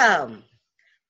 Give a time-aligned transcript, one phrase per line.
[0.00, 0.44] Welcome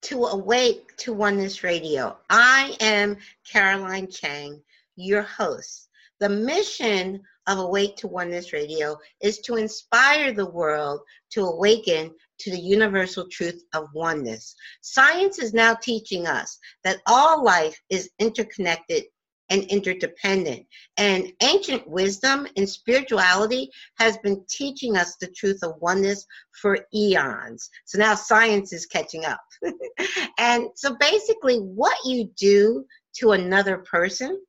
[0.03, 2.19] to Awake to Oneness Radio.
[2.29, 3.19] I am
[3.49, 4.61] Caroline Chang,
[4.97, 5.89] your host.
[6.19, 12.51] The mission of Awake to Oneness Radio is to inspire the world to awaken to
[12.51, 14.57] the universal truth of oneness.
[14.81, 19.05] Science is now teaching us that all life is interconnected
[19.51, 20.65] and interdependent.
[20.97, 26.25] And ancient wisdom and spirituality has been teaching us the truth of oneness
[26.61, 27.69] for eons.
[27.85, 29.41] So now science is catching up.
[30.39, 32.85] and so basically, what you do
[33.17, 34.41] to another person,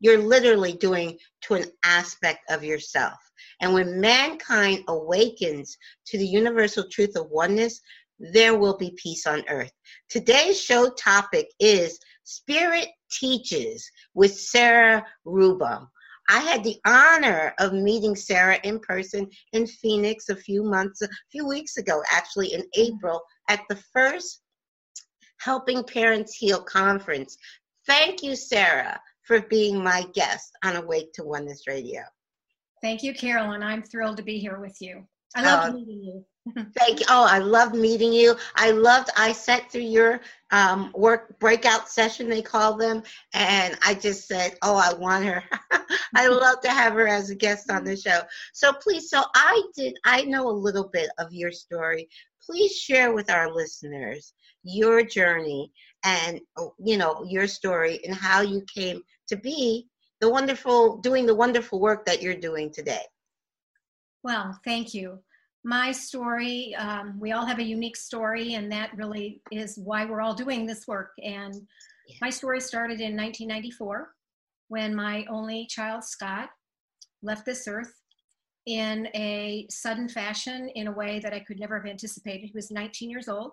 [0.00, 3.18] you're literally doing to an aspect of yourself.
[3.60, 7.80] And when mankind awakens to the universal truth of oneness,
[8.18, 9.72] there will be peace on earth.
[10.08, 15.88] Today's show topic is Spirit Teaches with Sara Ruble.
[16.28, 21.08] I had the honor of meeting Sara in person in Phoenix a few months, a
[21.30, 24.40] few weeks ago, actually in April, at the first
[25.38, 27.36] Helping Parents Heal conference.
[27.86, 32.00] Thank you, Sara, for being my guest on Awake to Oneness Radio.
[32.80, 33.62] Thank you, Carolyn.
[33.62, 35.06] I'm thrilled to be here with you.
[35.34, 36.24] I love uh, meeting you.
[36.78, 37.06] Thank you.
[37.08, 38.36] Oh, I love meeting you.
[38.54, 43.94] I loved, I sat through your um, work breakout session, they call them, and I
[43.94, 45.42] just said, oh, I want her.
[46.14, 48.20] I love to have her as a guest on the show.
[48.52, 52.08] So please, so I did, I know a little bit of your story.
[52.44, 55.72] Please share with our listeners your journey
[56.04, 56.40] and,
[56.78, 59.88] you know, your story and how you came to be
[60.20, 63.02] the wonderful, doing the wonderful work that you're doing today.
[64.24, 65.20] Well, thank you
[65.64, 66.74] my story.
[66.74, 70.66] Um, we all have a unique story, and that really is why we're all doing
[70.66, 71.12] this work.
[71.24, 71.54] And
[72.20, 74.10] my story started in 1994
[74.68, 76.50] when my only child, Scott,
[77.22, 77.94] left this earth
[78.66, 82.46] in a sudden fashion in a way that I could never have anticipated.
[82.46, 83.52] He was 19 years old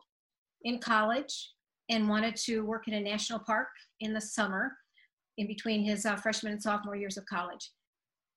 [0.64, 1.52] in college
[1.90, 3.70] and wanted to work in a national park
[4.02, 4.74] in the summer
[5.38, 7.72] in between his uh, freshman and sophomore years of college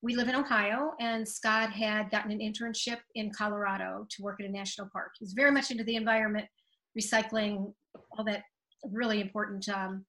[0.05, 4.47] we live in Ohio, and Scott had gotten an internship in Colorado to work at
[4.47, 5.13] a national park.
[5.19, 6.47] He's very much into the environment,
[6.97, 7.73] recycling,
[8.13, 8.43] all that
[8.85, 10.05] really important, um,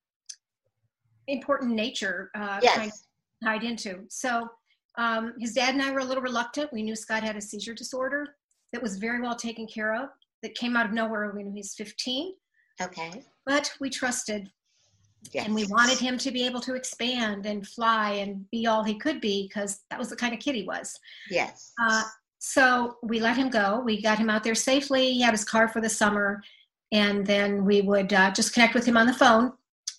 [1.29, 2.75] important nature uh, yes.
[2.75, 2.97] kind of
[3.41, 4.01] tied into.
[4.09, 4.49] So
[4.97, 6.73] um, his dad and I were a little reluctant.
[6.73, 8.27] We knew Scott had a seizure disorder
[8.73, 10.09] that was very well taken care of.
[10.43, 12.33] That came out of nowhere when he was 15.
[12.81, 13.23] Okay.
[13.45, 14.51] But we trusted
[15.33, 15.45] Yes.
[15.45, 18.97] And we wanted him to be able to expand and fly and be all he
[18.97, 20.97] could be because that was the kind of kid he was.
[21.29, 21.73] Yes.
[21.81, 22.03] Uh,
[22.39, 23.81] so we let him go.
[23.83, 25.13] We got him out there safely.
[25.13, 26.41] He had his car for the summer.
[26.91, 29.51] And then we would uh, just connect with him on the phone.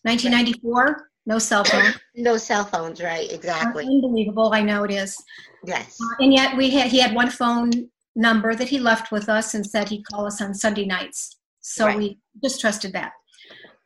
[0.02, 1.92] 1994, no cell phone.
[2.14, 3.30] no cell phones, right?
[3.32, 3.84] Exactly.
[3.84, 4.52] Unbelievable.
[4.52, 5.16] I know it is.
[5.64, 5.98] Yes.
[6.00, 7.70] Uh, and yet we had he had one phone
[8.14, 11.36] number that he left with us and said he'd call us on Sunday nights.
[11.60, 11.98] So right.
[11.98, 13.12] we just trusted that.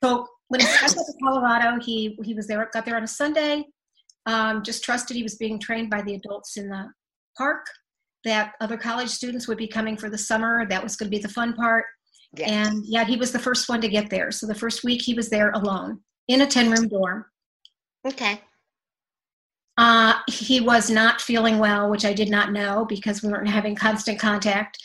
[0.04, 3.64] So when he got to Colorado, he he was there, got there on a Sunday.
[4.26, 6.88] Um, just trusted he was being trained by the adults in the
[7.38, 7.64] park.
[8.24, 10.66] That other college students would be coming for the summer.
[10.66, 11.84] That was going to be the fun part.
[12.42, 14.30] And yeah, he was the first one to get there.
[14.32, 17.24] So the first week he was there alone in a ten room dorm.
[18.06, 18.40] Okay.
[19.78, 23.76] Uh, he was not feeling well, which I did not know because we weren't having
[23.76, 24.76] constant contact.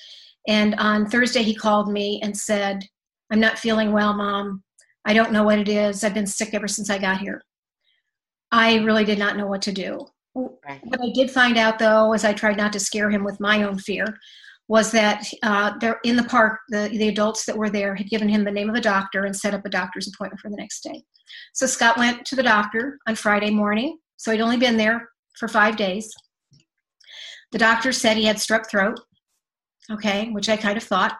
[0.47, 2.83] And on Thursday, he called me and said,
[3.31, 4.63] I'm not feeling well, mom.
[5.05, 6.03] I don't know what it is.
[6.03, 7.41] I've been sick ever since I got here.
[8.51, 10.07] I really did not know what to do.
[10.33, 10.81] Right.
[10.83, 13.63] What I did find out, though, as I tried not to scare him with my
[13.63, 14.05] own fear,
[14.67, 18.27] was that uh, there in the park, the, the adults that were there had given
[18.27, 20.81] him the name of a doctor and set up a doctor's appointment for the next
[20.81, 21.03] day.
[21.53, 23.99] So Scott went to the doctor on Friday morning.
[24.17, 25.07] So he'd only been there
[25.37, 26.11] for five days.
[27.51, 28.99] The doctor said he had strep throat,
[29.91, 31.15] okay, which I kind of thought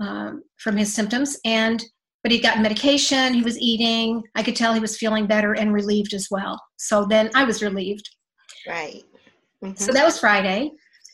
[0.00, 1.38] um, from his symptoms.
[1.44, 1.84] And
[2.22, 4.22] but he'd gotten medication, he was eating.
[4.34, 6.60] I could tell he was feeling better and relieved as well.
[6.76, 8.08] So then I was relieved.
[8.66, 9.02] Right.
[9.64, 9.74] Mm-hmm.
[9.76, 10.70] So that was Friday.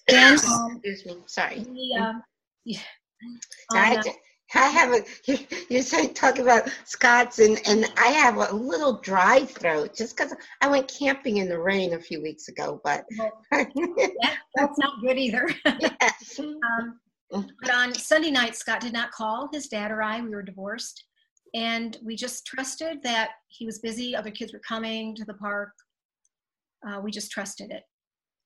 [0.08, 1.66] Then, um, excuse me, sorry.
[1.98, 2.22] Um,
[2.64, 2.80] yeah,
[3.72, 4.02] I, uh,
[4.54, 5.38] I have a, you,
[5.70, 10.34] you say talk about Scott's and, and I have a little dry throat just because
[10.60, 13.04] I went camping in the rain a few weeks ago, but.
[13.52, 15.48] yeah, that's not good either.
[15.64, 16.38] yes.
[16.40, 17.00] Um,
[17.34, 20.20] but on Sunday night, Scott did not call his dad or I.
[20.20, 21.04] We were divorced.
[21.54, 24.14] And we just trusted that he was busy.
[24.14, 25.70] Other kids were coming to the park.
[26.86, 27.82] Uh, we just trusted it.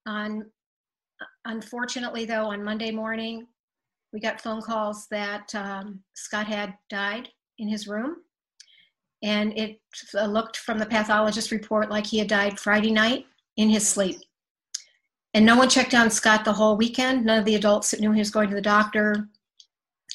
[0.07, 0.45] On,
[1.47, 3.47] unfortunately, though, on Monday morning,
[4.13, 8.17] we got phone calls that um, Scott had died in his room.
[9.23, 9.81] And it
[10.15, 13.27] looked from the pathologist report like he had died Friday night
[13.57, 14.19] in his sleep.
[15.35, 17.25] And no one checked on Scott the whole weekend.
[17.25, 19.29] None of the adults knew he was going to the doctor.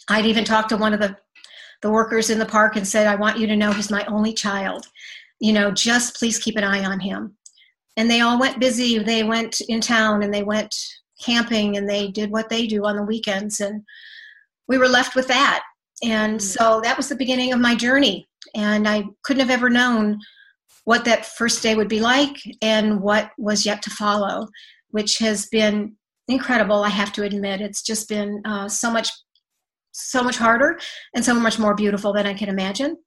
[0.10, 1.16] I'd even talked to one of the,
[1.82, 4.34] the workers in the park and said, I want you to know he's my only
[4.34, 4.88] child.
[5.40, 7.36] You know, just please keep an eye on him.
[7.96, 8.98] And they all went busy.
[8.98, 10.76] They went in town and they went
[11.22, 13.60] camping and they did what they do on the weekends.
[13.60, 13.84] And
[14.68, 15.64] we were left with that.
[16.04, 16.42] And mm.
[16.42, 18.28] so that was the beginning of my journey.
[18.56, 20.20] And I couldn't have ever known
[20.86, 24.48] what that first day would be like and what was yet to follow,
[24.94, 25.96] which has been
[26.28, 26.84] incredible.
[26.84, 29.10] I have to admit, it's just been uh, so much,
[29.92, 30.80] so much harder
[31.16, 32.98] and so much more beautiful than I can imagine.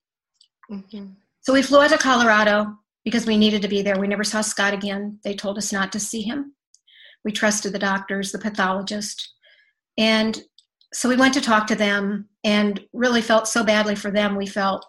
[0.71, 1.07] Mm-hmm.
[1.43, 2.75] So we flew out to Colorado
[3.05, 4.01] because we needed to be there.
[4.01, 5.21] We never saw Scott again.
[5.23, 6.57] They told us not to see him.
[7.25, 9.33] We trusted the doctors, the pathologist,
[9.97, 10.43] and
[10.93, 14.35] so we went to talk to them and really felt so badly for them.
[14.35, 14.85] We felt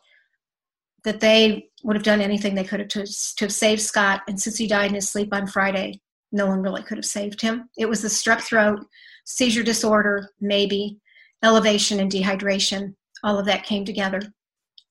[1.03, 4.21] that they would have done anything they could have to, to have saved Scott.
[4.27, 6.01] And since he died in his sleep on Friday,
[6.31, 7.69] no one really could have saved him.
[7.77, 8.85] It was the strep throat,
[9.25, 10.99] seizure disorder, maybe,
[11.43, 12.95] elevation and dehydration.
[13.23, 14.21] All of that came together,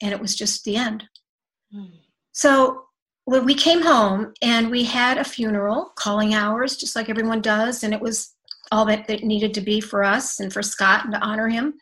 [0.03, 1.05] and it was just the end.
[1.75, 1.91] Mm.
[2.33, 2.85] So
[3.25, 7.83] when we came home and we had a funeral, calling hours, just like everyone does,
[7.83, 8.35] and it was
[8.73, 11.75] all that it needed to be for us and for Scott and to honor him.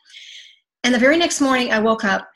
[0.83, 2.29] And the very next morning, I woke up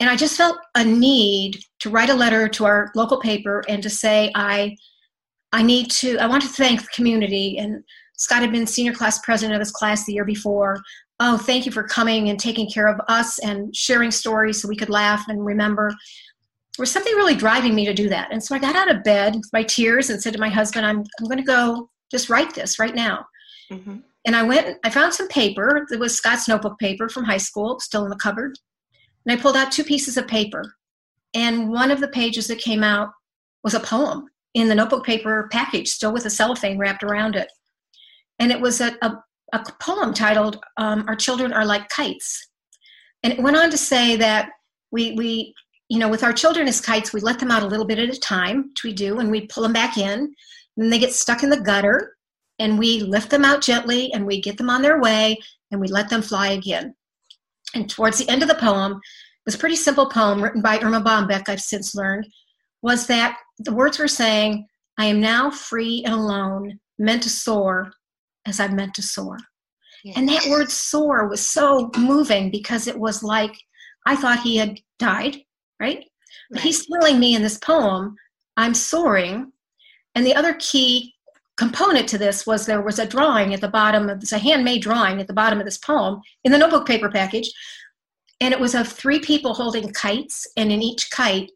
[0.00, 3.82] and I just felt a need to write a letter to our local paper and
[3.82, 4.76] to say I
[5.54, 7.84] I need to I want to thank the community and
[8.16, 10.82] Scott had been senior class president of his class the year before.
[11.20, 14.76] Oh, thank you for coming and taking care of us and sharing stories so we
[14.76, 15.90] could laugh and remember.
[15.90, 18.32] There was something really driving me to do that.
[18.32, 20.86] And so I got out of bed with my tears and said to my husband,
[20.86, 23.24] I'm, I'm going to go just write this right now.
[23.70, 23.98] Mm-hmm.
[24.26, 25.86] And I went, I found some paper.
[25.88, 28.58] It was Scott's notebook paper from high school, still in the cupboard.
[29.24, 30.74] And I pulled out two pieces of paper.
[31.32, 33.10] And one of the pages that came out
[33.62, 37.50] was a poem in the notebook paper package, still with a cellophane wrapped around it.
[38.38, 39.16] And it was a, a,
[39.52, 42.48] a poem titled um, Our Children Are Like Kites.
[43.22, 44.50] And it went on to say that
[44.90, 45.54] we, we,
[45.88, 48.08] you know, with our children as kites, we let them out a little bit at
[48.14, 50.32] a time, which we do, and we pull them back in.
[50.76, 52.16] And they get stuck in the gutter,
[52.58, 55.38] and we lift them out gently, and we get them on their way,
[55.70, 56.94] and we let them fly again.
[57.74, 59.00] And towards the end of the poem,
[59.46, 62.26] this pretty simple poem written by Erma Bombeck, I've since learned,
[62.82, 64.66] was that the words were saying,
[64.98, 67.92] I am now free and alone, meant to soar
[68.46, 69.38] as I'm meant to soar.
[70.04, 70.16] Yes.
[70.16, 73.54] And that word soar was so moving because it was like
[74.06, 75.36] I thought he had died,
[75.80, 75.96] right?
[75.96, 76.04] right.
[76.50, 78.16] But he's telling me in this poem,
[78.56, 79.52] I'm soaring.
[80.14, 81.14] And the other key
[81.56, 84.82] component to this was there was a drawing at the bottom of this, a handmade
[84.82, 87.50] drawing at the bottom of this poem in the notebook paper package.
[88.40, 91.50] And it was of three people holding kites, and in each kite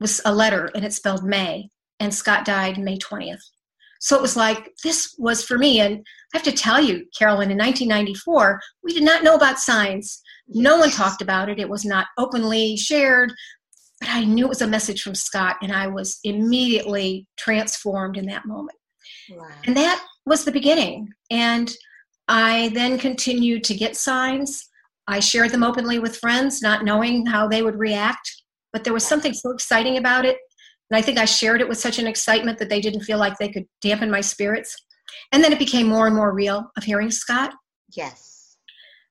[0.00, 1.68] was a letter, and it spelled May.
[2.00, 3.42] And Scott died May 20th.
[4.00, 5.80] So it was like, this was for me.
[5.80, 5.98] And
[6.32, 10.22] I have to tell you, Carolyn, in 1994, we did not know about signs.
[10.48, 11.60] No one talked about it.
[11.60, 13.32] It was not openly shared.
[14.00, 18.24] But I knew it was a message from Scott, and I was immediately transformed in
[18.26, 18.78] that moment.
[19.30, 19.46] Wow.
[19.66, 21.10] And that was the beginning.
[21.30, 21.70] And
[22.26, 24.66] I then continued to get signs.
[25.06, 28.42] I shared them openly with friends, not knowing how they would react.
[28.72, 30.36] But there was something so exciting about it.
[30.90, 33.38] And I think I shared it with such an excitement that they didn't feel like
[33.38, 34.76] they could dampen my spirits.
[35.32, 37.52] And then it became more and more real of hearing Scott.
[37.96, 38.56] Yes.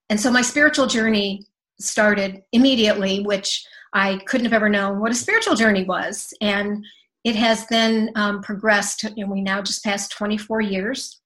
[0.10, 1.46] And so my spiritual journey
[1.80, 6.34] started immediately, which I couldn't have ever known what a spiritual journey was.
[6.42, 6.86] And
[7.24, 11.22] it has then um, progressed, and we now just passed 24 years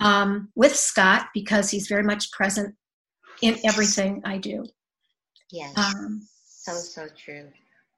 [0.00, 2.74] um, with Scott because he's very much present
[3.40, 4.64] in everything I do.
[5.50, 5.76] Yes.
[5.76, 7.48] Um, so, so true.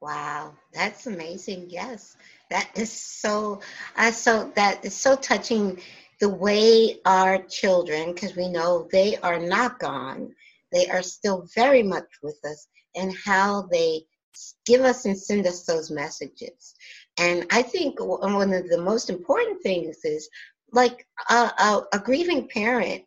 [0.04, 1.68] Wow, that's amazing.
[1.70, 2.18] Yes,
[2.50, 3.60] that is so.
[3.96, 5.80] Uh, so that is so touching.
[6.20, 10.34] The way our children, because we know they are not gone,
[10.72, 14.02] they are still very much with us, and how they
[14.66, 16.74] give us and send us those messages.
[17.18, 20.28] And I think one of the most important things is
[20.70, 23.04] like a, a, a grieving parent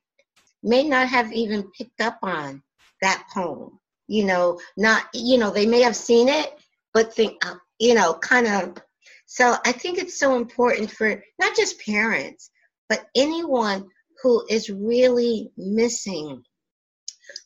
[0.64, 2.64] may not have even picked up on
[3.04, 3.80] that poem.
[4.08, 6.58] You know, not, you know, they may have seen it,
[6.98, 8.84] but think, uh, you know, kind of.
[9.28, 12.50] So I think it's so important for not just parents,
[12.90, 13.86] but anyone
[14.24, 16.42] who is really missing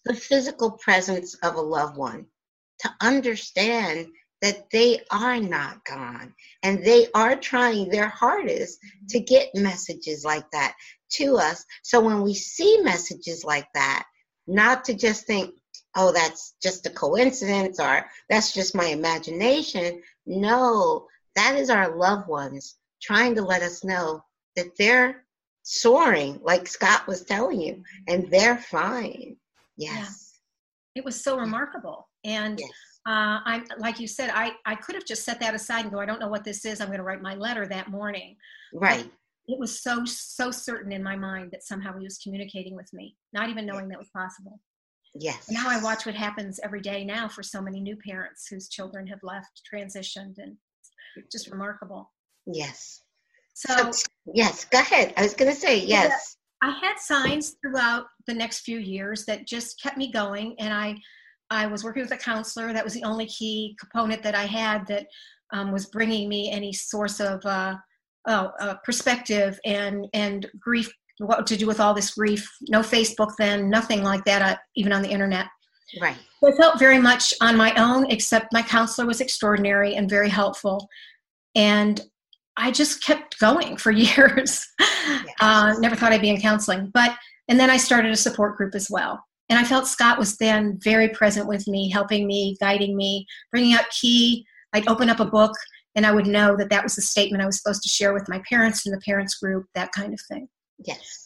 [0.05, 2.27] the physical presence of a loved one
[2.79, 4.08] to understand
[4.41, 8.79] that they are not gone and they are trying their hardest
[9.10, 10.75] to get messages like that
[11.10, 11.65] to us.
[11.84, 14.05] So when we see messages like that,
[14.48, 15.55] not to just think,
[15.95, 20.01] oh, that's just a coincidence or that's just my imagination.
[20.25, 24.24] No, that is our loved ones trying to let us know
[24.55, 25.25] that they're
[25.63, 29.36] soaring, like Scott was telling you, and they're fine.
[29.77, 30.33] Yes.
[30.95, 31.01] Yeah.
[31.01, 32.07] It was so remarkable.
[32.24, 32.69] And yes.
[33.07, 36.00] uh, I'm like you said, I, I could have just set that aside and go,
[36.00, 36.81] I don't know what this is.
[36.81, 38.36] I'm going to write my letter that morning.
[38.74, 39.03] Right.
[39.48, 42.91] But it was so, so certain in my mind that somehow he was communicating with
[42.93, 44.60] me, not even knowing that was possible.
[45.13, 45.50] Yes.
[45.50, 49.06] Now I watch what happens every day now for so many new parents whose children
[49.08, 50.56] have left, transitioned, and
[51.32, 52.12] just remarkable.
[52.46, 53.01] Yes.
[53.53, 55.13] So, so yes, go ahead.
[55.18, 56.38] I was going to say yes.
[56.63, 60.96] I had signs throughout the next few years that just kept me going, and I
[61.50, 62.72] I was working with a counselor.
[62.72, 65.08] That was the only key component that I had that
[65.51, 67.75] um, was bringing me any source of uh,
[68.27, 70.91] oh, uh, perspective and and grief.
[71.22, 72.50] What to do with all this grief?
[72.70, 75.48] No Facebook then, nothing like that, uh, even on the internet.
[76.01, 76.18] Right.
[76.40, 80.30] So I felt very much on my own, except my counselor was extraordinary and very
[80.30, 80.88] helpful.
[81.56, 82.01] And
[82.58, 84.68] I just kept going for years.
[84.80, 85.25] Yes.
[85.40, 86.90] Uh, never thought I'd be in counseling.
[86.94, 87.16] But,
[87.48, 89.24] and then I started a support group as well.
[89.50, 93.74] And I felt Scott was then very present with me, helping me, guiding me, bringing
[93.74, 94.46] out key.
[94.74, 95.51] I'd open up a book
[95.96, 98.30] and I would know that that was the statement I was supposed to share with
[98.30, 100.48] my parents in the parents group, that kind of thing.
[100.85, 101.21] Yes.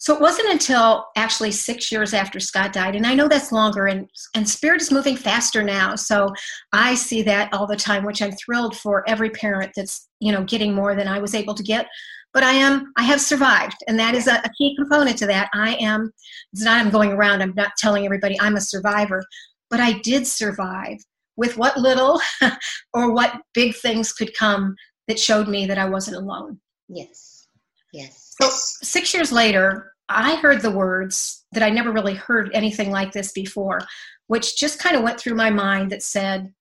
[0.00, 3.86] So it wasn't until actually six years after Scott died, and I know that's longer,
[3.86, 5.96] and, and Spirit is moving faster now.
[5.96, 6.32] So
[6.72, 10.44] I see that all the time, which I'm thrilled for every parent that's you know
[10.44, 11.88] getting more than I was able to get.
[12.32, 15.50] But I am I have survived, and that is a, a key component to that.
[15.52, 16.12] I am
[16.52, 17.42] it's not I'm going around.
[17.42, 19.24] I'm not telling everybody I'm a survivor,
[19.68, 20.98] but I did survive
[21.36, 22.20] with what little
[22.94, 24.76] or what big things could come
[25.08, 26.60] that showed me that I wasn't alone.
[26.88, 27.48] Yes.
[27.92, 28.27] Yes.
[28.40, 33.12] So six years later, I heard the words that I never really heard anything like
[33.12, 33.80] this before,
[34.26, 36.52] which just kind of went through my mind that said,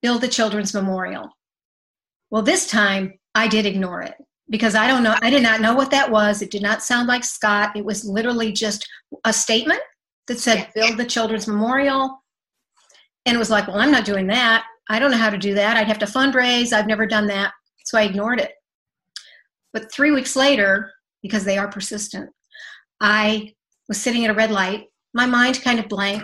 [0.00, 1.30] build the children's memorial.
[2.30, 4.14] Well, this time I did ignore it
[4.50, 6.42] because I don't know, I did not know what that was.
[6.42, 7.76] It did not sound like Scott.
[7.76, 8.88] It was literally just
[9.24, 9.80] a statement
[10.26, 12.22] that said, build the children's memorial.
[13.24, 14.64] And it was like, well, I'm not doing that.
[14.88, 15.76] I don't know how to do that.
[15.76, 16.72] I'd have to fundraise.
[16.72, 17.52] I've never done that.
[17.84, 18.52] So I ignored it.
[19.72, 22.30] But three weeks later, because they are persistent,
[23.00, 23.54] I
[23.88, 26.22] was sitting at a red light, my mind kind of blank,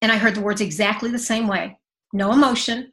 [0.00, 1.78] and I heard the words exactly the same way
[2.12, 2.90] no emotion,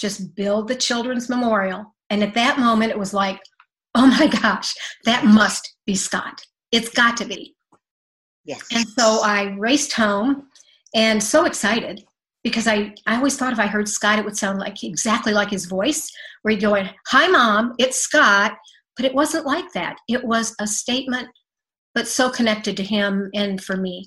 [0.00, 1.94] just build the children's memorial.
[2.10, 3.40] And at that moment, it was like,
[3.94, 6.40] oh my gosh, that must be Scott.
[6.72, 7.54] It's got to be.
[8.44, 8.62] Yes.
[8.72, 10.48] And so I raced home
[10.94, 12.04] and so excited
[12.42, 15.50] because I, I always thought if I heard Scott, it would sound like exactly like
[15.50, 16.10] his voice,
[16.44, 18.56] where he'd go Hi, mom, it's Scott.
[18.96, 19.96] But it wasn't like that.
[20.08, 21.28] It was a statement,
[21.94, 24.06] but so connected to him and for me.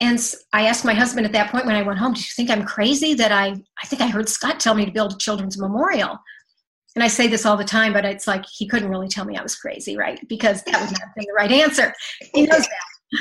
[0.00, 0.22] And
[0.52, 2.66] I asked my husband at that point when I went home, Do you think I'm
[2.66, 6.18] crazy that I, I think I heard Scott tell me to build a children's memorial?
[6.94, 9.36] And I say this all the time, but it's like he couldn't really tell me
[9.36, 10.20] I was crazy, right?
[10.28, 11.94] Because that would not have been the right answer.
[12.34, 12.66] He knows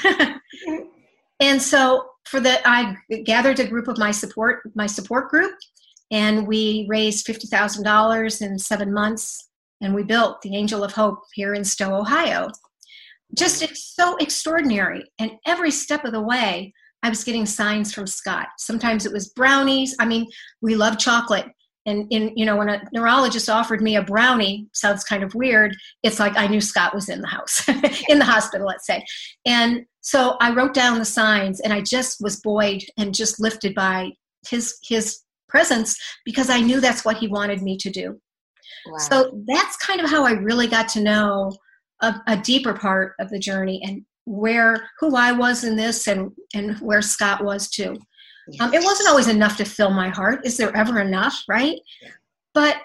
[0.03, 0.39] that.
[1.39, 5.53] and so for that, I gathered a group of my support, my support group,
[6.11, 9.49] and we raised fifty thousand dollars in seven months,
[9.81, 12.49] and we built the Angel of Hope here in Stow, Ohio.
[13.37, 18.47] Just so extraordinary, and every step of the way, I was getting signs from Scott.
[18.57, 19.95] Sometimes it was brownies.
[19.99, 20.27] I mean,
[20.61, 21.47] we love chocolate,
[21.85, 25.75] and in you know when a neurologist offered me a brownie sounds kind of weird
[26.03, 27.67] it's like i knew scott was in the house
[28.09, 29.03] in the hospital let's say
[29.45, 33.73] and so i wrote down the signs and i just was buoyed and just lifted
[33.73, 34.11] by
[34.47, 35.19] his his
[35.55, 35.95] presence
[36.25, 38.19] because i knew that's what he wanted me to do
[38.87, 38.97] wow.
[38.97, 41.51] so that's kind of how i really got to know
[42.01, 46.31] a, a deeper part of the journey and where who i was in this and
[46.53, 47.95] and where scott was too
[48.47, 48.61] Yes.
[48.61, 50.45] Um, it wasn't always enough to fill my heart.
[50.45, 51.79] Is there ever enough, right?
[52.53, 52.77] But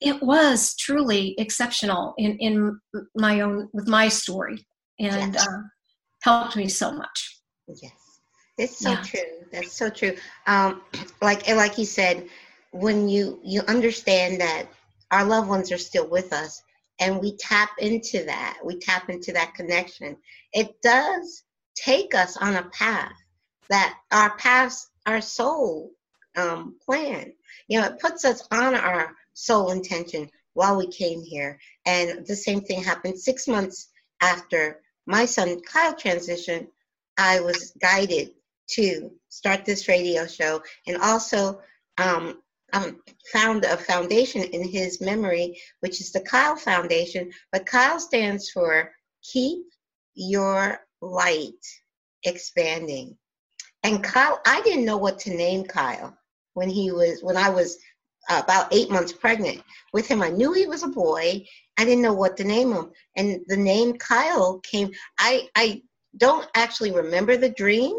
[0.00, 2.80] it was truly exceptional in, in
[3.16, 4.64] my own with my story
[5.00, 5.46] and yes.
[5.46, 5.62] uh,
[6.22, 7.40] helped me so much.
[7.66, 7.92] Yes,
[8.58, 9.02] it's so yeah.
[9.02, 9.46] true.
[9.52, 10.16] That's so true.
[10.46, 10.82] Um,
[11.22, 12.28] like like you said,
[12.72, 14.66] when you you understand that
[15.10, 16.62] our loved ones are still with us,
[17.00, 20.16] and we tap into that, we tap into that connection.
[20.52, 23.12] It does take us on a path
[23.70, 25.92] that our paths our soul
[26.36, 27.32] um, plan.
[27.68, 31.58] You know, it puts us on our soul intention while we came here.
[31.86, 33.88] And the same thing happened six months
[34.20, 36.68] after my son Kyle transitioned.
[37.16, 38.30] I was guided
[38.70, 41.60] to start this radio show and also
[41.98, 42.40] um,
[42.72, 43.00] um,
[43.32, 47.30] found a foundation in his memory, which is the Kyle Foundation.
[47.52, 48.90] But Kyle stands for
[49.22, 49.64] Keep
[50.14, 51.64] Your Light
[52.24, 53.16] Expanding.
[53.82, 56.16] And Kyle, I didn't know what to name Kyle
[56.54, 57.78] when he was when I was
[58.28, 60.20] about eight months pregnant with him.
[60.20, 61.46] I knew he was a boy.
[61.78, 64.90] I didn't know what to name him, and the name Kyle came.
[65.18, 65.82] I I
[66.16, 67.96] don't actually remember the dream,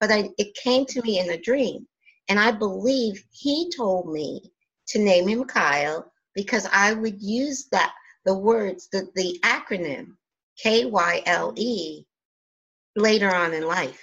[0.00, 1.86] but I, it came to me in a dream.
[2.28, 4.52] And I believe he told me
[4.88, 7.92] to name him Kyle because I would use that
[8.24, 10.16] the words, the, the acronym
[10.56, 12.04] K Y L E
[12.96, 14.00] later on in life.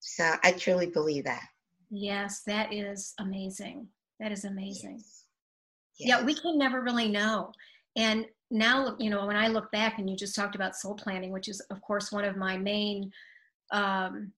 [0.00, 1.44] So I truly believe that.
[1.90, 3.88] Yes, that is amazing.
[4.20, 4.96] That is amazing.
[4.96, 5.24] Yes.
[5.98, 6.08] Yes.
[6.08, 7.52] Yeah, we can never really know.
[7.96, 11.30] And now, you know, when I look back and you just talked about soul planning,
[11.32, 13.12] which is, of course, one of my main
[13.70, 14.32] um,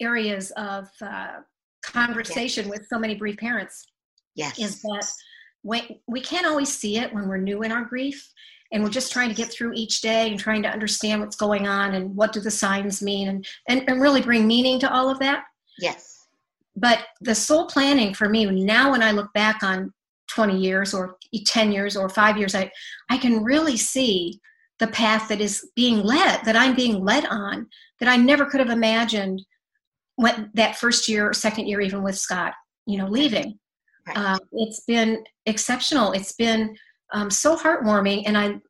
[0.00, 1.40] areas of uh,
[1.82, 2.70] conversation yes.
[2.78, 3.86] with so many bereaved parents.
[4.34, 4.58] Yes.
[4.58, 5.08] Is that
[5.62, 8.30] when, we can't always see it when we're new in our grief
[8.72, 11.66] and we're just trying to get through each day and trying to understand what's going
[11.66, 15.08] on and what do the signs mean and, and, and really bring meaning to all
[15.08, 15.44] of that.
[15.78, 16.26] Yes.
[16.76, 19.92] But the soul planning for me, now when I look back on
[20.28, 22.70] 20 years or 10 years or five years, I,
[23.08, 24.40] I can really see
[24.78, 27.66] the path that is being led, that I'm being led on,
[28.00, 29.42] that I never could have imagined
[30.16, 32.54] when that first year or second year, even with Scott,
[32.86, 33.58] you know, leaving.
[34.06, 34.16] Right.
[34.16, 36.12] Uh, it's been exceptional.
[36.12, 36.76] It's been
[37.12, 38.60] um, so heartwarming, and I,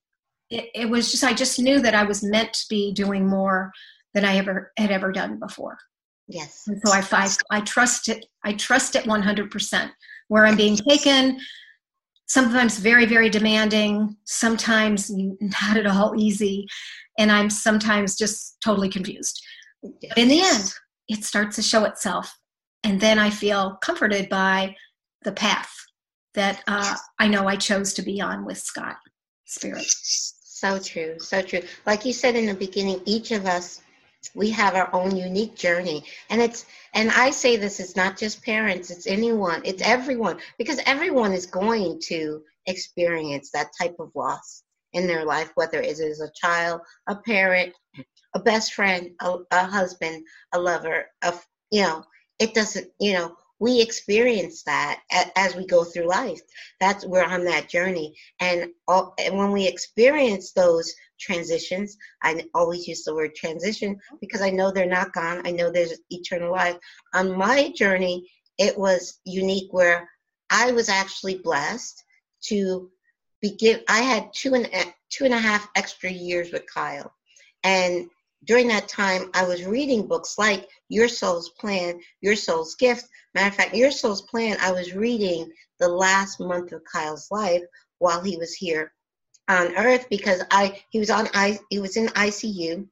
[0.50, 3.73] it, it was just I just knew that I was meant to be doing more
[4.15, 5.79] than I ever had ever done before.
[6.29, 6.65] Yes.
[6.67, 8.26] And so I, I, I trust it.
[8.45, 9.91] I trust it 100%.
[10.29, 11.38] Where I'm being taken,
[12.26, 16.67] sometimes very, very demanding, sometimes not at all easy,
[17.19, 19.41] and I'm sometimes just totally confused.
[19.83, 20.75] But in the end,
[21.09, 22.37] it starts to show itself.
[22.85, 24.77] And then I feel comforted by
[25.23, 25.73] the path
[26.35, 28.97] that uh, I know I chose to be on with Scott
[29.45, 29.87] Spirit.
[29.87, 31.63] So true, so true.
[31.85, 33.83] Like you said in the beginning, each of us
[34.35, 38.45] we have our own unique journey and it's and i say this it's not just
[38.45, 44.64] parents it's anyone it's everyone because everyone is going to experience that type of loss
[44.92, 47.73] in their life whether it is a child a parent
[48.37, 51.33] a best friend a, a husband a lover a
[51.70, 52.05] you know
[52.38, 55.01] it doesn't you know we experience that
[55.35, 56.40] as we go through life.
[56.81, 62.87] That's we're on that journey, and, all, and when we experience those transitions, I always
[62.87, 65.46] use the word transition because I know they're not gone.
[65.46, 66.77] I know there's eternal life.
[67.14, 70.09] On my journey, it was unique where
[70.51, 72.05] I was actually blessed
[72.44, 72.90] to
[73.40, 73.81] begin.
[73.88, 74.68] I had two and
[75.09, 77.11] two and a half extra years with Kyle,
[77.64, 78.11] and
[78.44, 83.07] during that time, I was reading books like Your Soul's Plan, Your Soul's Gift.
[83.35, 87.62] Matter of fact, Your Soul's Plan, I was reading the last month of Kyle's life
[87.99, 88.92] while he was here
[89.49, 92.87] on Earth because I he was on I he was in ICU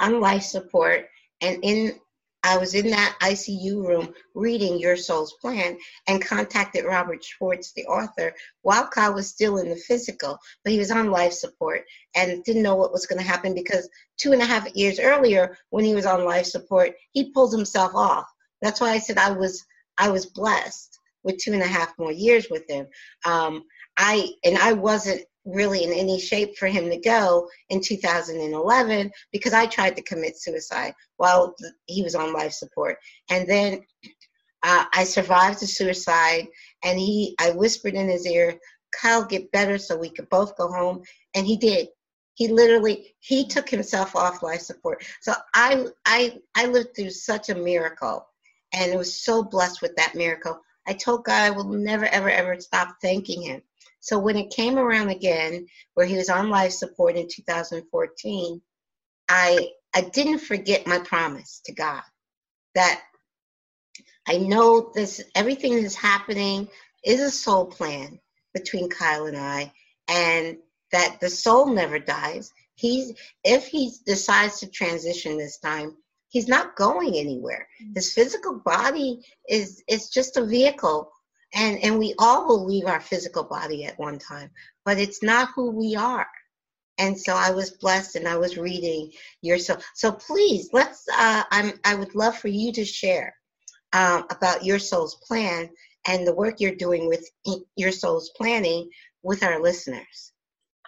[0.00, 1.08] on life support
[1.40, 1.98] and in
[2.42, 7.86] I was in that ICU room reading Your Soul's Plan and contacted Robert Schwartz, the
[7.86, 12.44] author, while Kyle was still in the physical, but he was on life support and
[12.44, 15.84] didn't know what was going to happen because two and a half years earlier, when
[15.84, 18.26] he was on life support, he pulled himself off.
[18.62, 19.64] That's why I said I was
[19.98, 22.86] I was blessed with two and a half more years with him.
[23.24, 23.64] Um,
[23.96, 29.52] I and I wasn't really in any shape for him to go in 2011 because
[29.52, 31.54] I tried to commit suicide while
[31.86, 32.98] he was on life support.
[33.30, 33.80] And then
[34.62, 36.48] uh, I survived the suicide,
[36.84, 38.58] and he, I whispered in his ear,
[38.92, 41.02] "Kyle, get better so we could both go home,"
[41.34, 41.88] and he did.
[42.34, 45.04] He literally he took himself off life support.
[45.20, 48.26] So I I I lived through such a miracle,
[48.72, 50.60] and was so blessed with that miracle.
[50.88, 53.62] I told God I will never ever ever stop thanking Him
[54.00, 58.60] so when it came around again, where he was on life support in 2014,
[59.28, 62.02] I I didn't forget my promise to God
[62.74, 63.02] that
[64.26, 66.68] I know this everything that's happening
[67.04, 68.20] is a soul plan
[68.54, 69.72] between Kyle and I,
[70.08, 70.58] and
[70.92, 72.52] that the soul never dies.
[72.74, 73.12] He's
[73.44, 75.96] if he decides to transition this time,
[76.28, 77.66] he's not going anywhere.
[77.82, 77.94] Mm-hmm.
[77.96, 81.10] His physical body is is just a vehicle
[81.54, 84.50] and and we all will leave our physical body at one time
[84.84, 86.26] but it's not who we are.
[86.96, 91.44] And so i was blessed and i was reading your soul so please let's uh,
[91.50, 93.34] i'm i would love for you to share
[93.92, 95.70] um, about your soul's plan
[96.06, 97.28] and the work you're doing with
[97.76, 98.88] your soul's planning
[99.22, 100.32] with our listeners.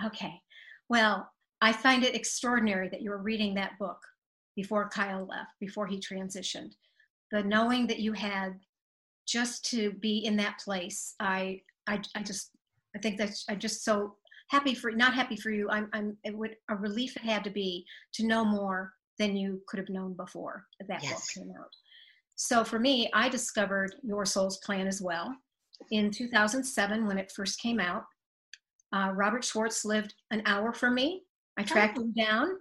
[0.04, 0.34] Okay.
[0.88, 1.30] Well
[1.62, 4.00] i find it extraordinary that you were reading that book
[4.56, 6.72] before kyle left before he transitioned.
[7.30, 8.58] The knowing that you had
[9.30, 12.50] just to be in that place i i, I just
[12.96, 14.14] i think that's i'm just so
[14.50, 15.70] happy for not happy for you.
[15.70, 19.62] I'm i'm it would a relief it had to be to know more than you
[19.68, 21.12] could have known before that yes.
[21.12, 21.70] book came out.
[22.36, 25.34] So for me i discovered your soul's plan as well
[25.90, 28.04] in 2007 when it first came out.
[28.92, 31.22] Uh, robert schwartz lived an hour from me.
[31.56, 32.02] I tracked oh.
[32.02, 32.56] him down.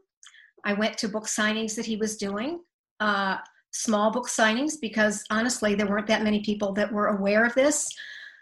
[0.63, 2.59] I went to book signings that he was doing,
[2.99, 3.37] uh,
[3.71, 7.87] small book signings, because honestly, there weren't that many people that were aware of this.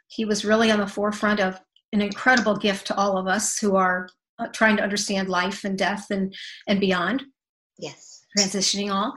[0.08, 1.60] He was really on the forefront of
[1.94, 4.10] an incredible gift to all of us who are
[4.40, 6.34] uh, trying to understand life and death and,
[6.68, 7.24] and beyond.
[7.78, 8.26] Yes.
[8.38, 9.14] Transitioning all.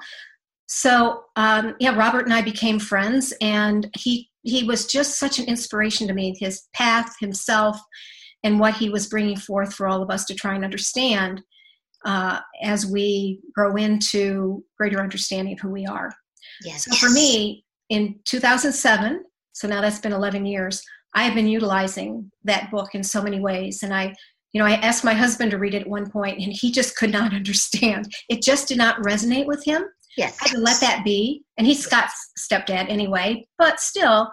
[0.67, 5.47] So um, yeah, Robert and I became friends, and he he was just such an
[5.47, 6.37] inspiration to me.
[6.39, 7.79] His path, himself,
[8.45, 11.43] and what he was bringing forth for all of us to try and understand
[12.05, 16.13] uh, as we grow into greater understanding of who we are.
[16.63, 16.85] Yes.
[16.85, 20.83] So for me, in 2007, so now that's been 11 years,
[21.15, 23.83] I have been utilizing that book in so many ways.
[23.83, 24.15] And I,
[24.53, 26.97] you know, I asked my husband to read it at one point, and he just
[26.97, 28.13] could not understand.
[28.29, 29.85] It just did not resonate with him.
[30.17, 30.39] Yes.
[30.41, 31.43] I had to let that be.
[31.57, 34.31] And he's Scott's stepdad anyway, but still,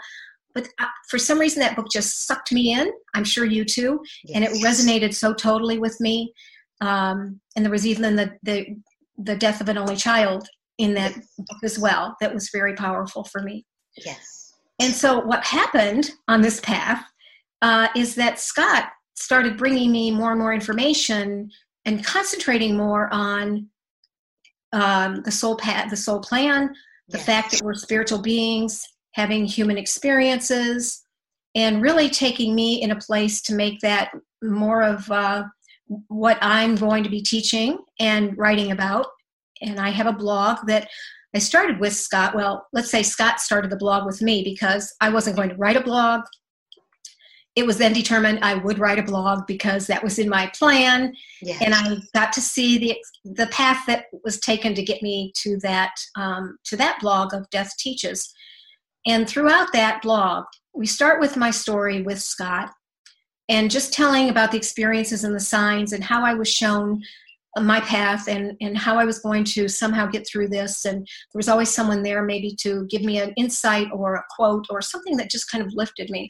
[0.54, 2.92] but uh, for some reason that book just sucked me in.
[3.14, 4.02] I'm sure you too.
[4.24, 4.36] Yes.
[4.36, 6.34] And it resonated so totally with me.
[6.82, 8.78] Um, and there was even the, the,
[9.18, 11.28] the death of an only child in that yes.
[11.38, 12.16] book as well.
[12.22, 13.66] That was very powerful for me.
[14.06, 14.54] Yes.
[14.80, 17.04] And so what happened on this path
[17.62, 21.50] uh, is that Scott started bringing me more and more information
[21.86, 23.68] and concentrating more on
[24.74, 26.74] um, the soul path, the soul plan,
[27.08, 27.26] the yes.
[27.26, 31.02] fact that we're spiritual beings having human experiences,
[31.56, 34.12] and really taking me in a place to make that
[34.44, 35.44] more of uh,
[36.08, 39.08] what I'm going to be teaching and writing about.
[39.62, 40.88] And I have a blog that
[41.36, 42.36] I started with Scott.
[42.36, 45.78] Well, let's say Scott started the blog with me because I wasn't going to write
[45.78, 46.22] a blog
[47.58, 51.16] it was then determined I would write a blog because that was in my plan,
[51.42, 51.60] yes.
[51.60, 52.96] and I got to see the
[53.34, 57.50] the path that was taken to get me to that um, to that blog of
[57.50, 58.32] Death Teaches.
[59.08, 60.46] And throughout that blog,
[60.76, 62.70] we start with my story with Scott,
[63.50, 67.02] and just telling about the experiences and the signs and how I was shown
[67.60, 70.86] my path and and how I was going to somehow get through this.
[70.86, 74.66] And there was always someone there, maybe to give me an insight or a quote
[74.70, 76.30] or something that just kind of lifted me.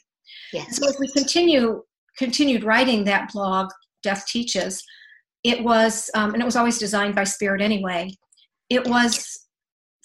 [0.53, 0.77] Yes.
[0.77, 1.83] So as we continue
[2.17, 3.69] continued writing that blog,
[4.03, 4.83] Death Teaches,
[5.43, 8.11] it was, um, and it was always designed by Spirit anyway.
[8.69, 9.47] It was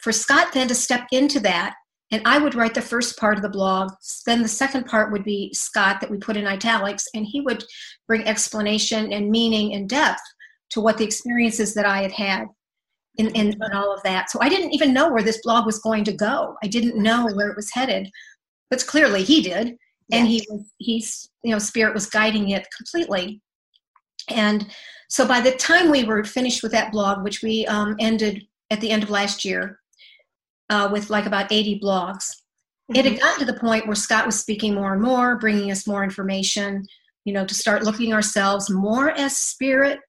[0.03, 1.75] for Scott then to step into that,
[2.12, 3.90] and I would write the first part of the blog.
[4.27, 7.64] Then the second part would be Scott that we put in italics, and he would
[8.07, 10.22] bring explanation and meaning and depth
[10.70, 12.46] to what the experiences that I had had
[13.16, 14.31] in, in, in, all of that.
[14.31, 16.57] So I didn't even know where this blog was going to go.
[16.62, 18.09] I didn't know where it was headed,
[18.70, 19.77] but clearly he did
[20.12, 23.40] and he was he's you know spirit was guiding it completely
[24.29, 24.68] and
[25.09, 28.81] so by the time we were finished with that blog which we um, ended at
[28.81, 29.81] the end of last year
[30.72, 32.96] uh, with like about 80 blogs mm-hmm.
[32.96, 33.22] it had mm-hmm.
[33.22, 36.85] gotten to the point where scott was speaking more and more bringing us more information
[37.24, 40.00] you know to start looking ourselves more as spirit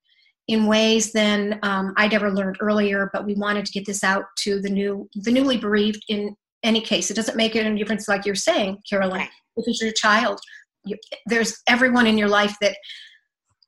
[0.47, 4.23] in ways than um, i'd ever learned earlier but we wanted to get this out
[4.37, 8.25] to the new the newly bereaved in any case it doesn't make any difference like
[8.25, 9.19] you're saying Caroline.
[9.19, 10.39] right if it's your child
[10.85, 12.75] you, there's everyone in your life that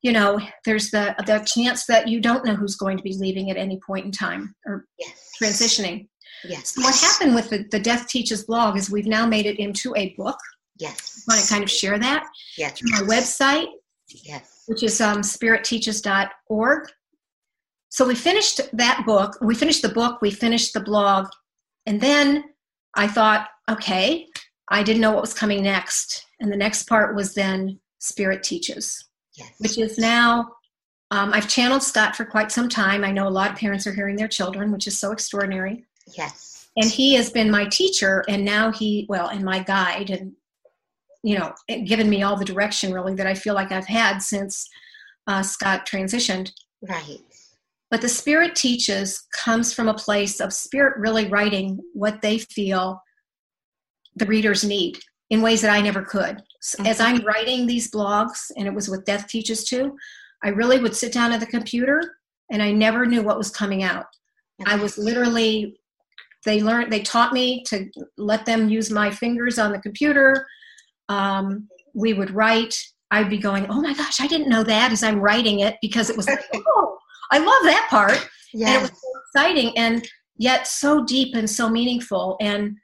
[0.02, 3.50] you know there's the the chance that you don't know who's going to be leaving
[3.52, 5.32] at any point in time or yes.
[5.42, 6.08] transitioning
[6.48, 9.60] yes so what happened with the, the death teaches blog is we've now made it
[9.60, 10.38] into a book
[10.78, 12.26] yes I want to kind of share that
[12.58, 13.68] yes my website
[14.08, 16.90] yes which is um, spiritteaches.org
[17.90, 21.28] so we finished that book we finished the book we finished the blog
[21.86, 22.44] and then
[22.96, 24.28] i thought okay
[24.70, 26.26] I didn't know what was coming next.
[26.40, 29.06] And the next part was then Spirit Teaches,
[29.36, 29.52] yes.
[29.60, 30.52] which is now,
[31.12, 33.04] um, I've channeled Scott for quite some time.
[33.04, 35.86] I know a lot of parents are hearing their children, which is so extraordinary.
[36.18, 36.68] Yes.
[36.78, 40.34] And he has been my teacher, and now he, well, and my guide, and,
[41.24, 41.54] you know,
[41.86, 44.68] given me all the direction really that I feel like I've had since
[45.28, 46.52] uh, Scott transitioned.
[46.82, 47.20] Right.
[47.92, 53.02] But the Spirit Teaches comes from a place of Spirit really writing what they feel
[54.16, 56.38] the readers need in ways that I never could.
[56.38, 56.86] Mm-hmm.
[56.88, 59.96] As I'm writing these blogs, and it was with Death Teaches too,
[60.44, 62.18] I really would sit down at the computer
[62.52, 64.06] and I never knew what was coming out.
[64.66, 65.80] I was literally,
[66.46, 70.48] they learned, they taught me to let them use my fingers on the computer.
[71.10, 72.76] Um, we would write.
[73.12, 76.10] I'd be going, oh my gosh, I didn't know that as I'm writing it because
[76.10, 76.98] it was like, oh,
[77.32, 78.28] I love that part.
[78.54, 78.70] Yes.
[78.70, 82.38] And it was so exciting and yet so deep and so meaningful.
[82.42, 82.76] And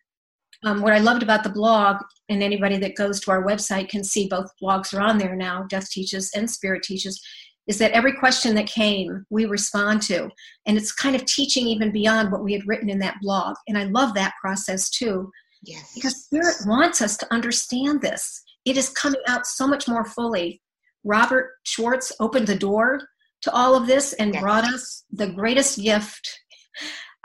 [0.63, 1.97] um, what I loved about the blog,
[2.30, 5.63] and anybody that goes to our website can see both blogs are on there now,
[5.69, 7.21] Death Teaches and Spirit Teaches,
[7.67, 10.30] is that every question that came, we respond to.
[10.65, 13.56] And it's kind of teaching even beyond what we had written in that blog.
[13.67, 15.32] And I love that process too.
[15.63, 15.91] Yes.
[15.93, 18.41] Because Spirit wants us to understand this.
[18.65, 20.62] It is coming out so much more fully.
[21.04, 23.00] Robert Schwartz opened the door
[23.43, 24.41] to all of this and Yes.
[24.41, 26.39] brought us the greatest gift.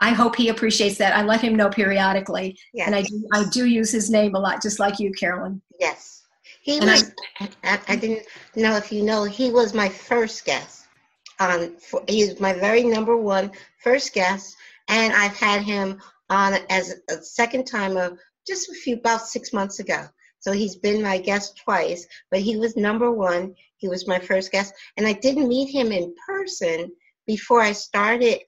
[0.00, 1.16] I hope he appreciates that.
[1.16, 2.86] I let him know periodically, Yes.
[2.86, 5.62] and I do, I do use his name a lot, just like you, Carolyn.
[5.80, 6.15] Yes.
[6.66, 7.12] He And I- was,
[7.62, 8.26] I, I didn't
[8.56, 10.88] know if you know, he was my first guest.
[11.38, 13.52] On, for, he's my very number one
[13.84, 14.56] first guest,
[14.88, 19.52] and I've had him on as a second time of just a few, about six
[19.52, 20.08] months ago.
[20.40, 23.54] So he's been my guest twice, but he was number one.
[23.76, 26.90] He was my first guest, and I didn't meet him in person
[27.28, 28.40] before I started,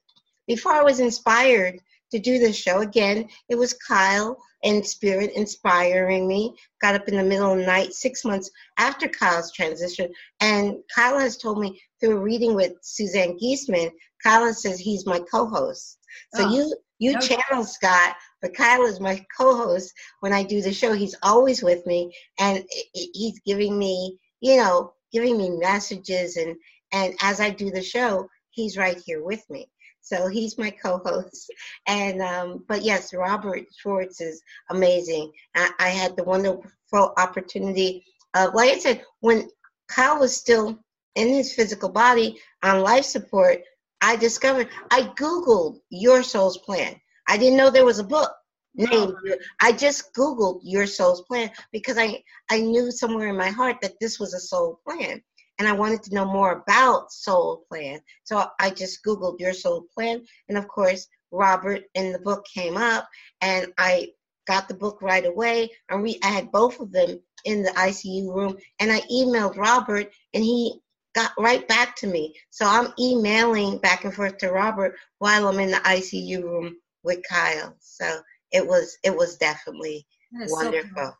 [0.45, 1.79] before I was inspired
[2.11, 2.79] to do this show.
[2.79, 7.65] Again, it was Kyle and Spirit inspiring me got up in the middle of the
[7.65, 10.11] night six months after Kyle's transition.
[10.41, 13.91] And Kyle has told me through a reading with Suzanne Giesemann,
[14.23, 15.97] Kyle says he's my co-host.
[16.33, 20.61] So Oh, you you no channel Scott, but Kyle is my co-host when I do
[20.61, 20.93] the show.
[20.93, 26.55] He's always with me, and he's giving me, you know, giving me messages, and
[26.91, 29.69] and as I do the show, he's right here with me.
[30.09, 31.51] So he's my co-host,
[31.87, 35.31] and um, but yes, Robert Schwartz is amazing.
[35.55, 38.03] I, I had the wonderful opportunity
[38.35, 39.47] of, like I said, when
[39.87, 40.79] Kyle was still
[41.15, 43.59] in his physical body on life support,
[44.01, 46.95] I discovered, I Googled Your Soul's Plan.
[47.27, 48.31] I didn't know there was a book
[48.75, 53.49] named, Your- I just Googled Your Soul's Plan because I, I knew somewhere in my
[53.49, 55.21] heart that this was a soul plan.
[55.59, 57.99] And I wanted to know more about soul plan.
[58.23, 60.25] So I just Googled Your Soul Plan.
[60.47, 63.07] And of course, Robert in the book came up
[63.41, 64.09] and I
[64.47, 65.69] got the book right away.
[65.89, 70.11] And re- I had both of them in the ICU room, and I emailed Robert,
[70.33, 70.79] and he
[71.15, 72.35] got right back to me.
[72.49, 77.19] So I'm emailing back and forth to Robert while I'm in the ICU room with
[77.27, 77.75] Kyle.
[77.79, 81.07] So it was it was definitely so Wonderful.
[81.07, 81.15] Is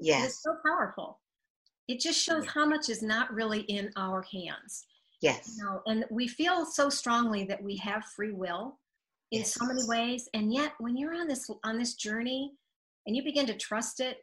[0.00, 1.20] yes, so powerful.
[1.90, 4.86] It just shows how much is not really in our hands.
[5.20, 8.78] yes, You know, and we feel so strongly that we have free will
[9.32, 10.28] in so many ways.
[10.32, 12.52] And yet when you're on this on this journey
[13.06, 14.18] and you begin to trust it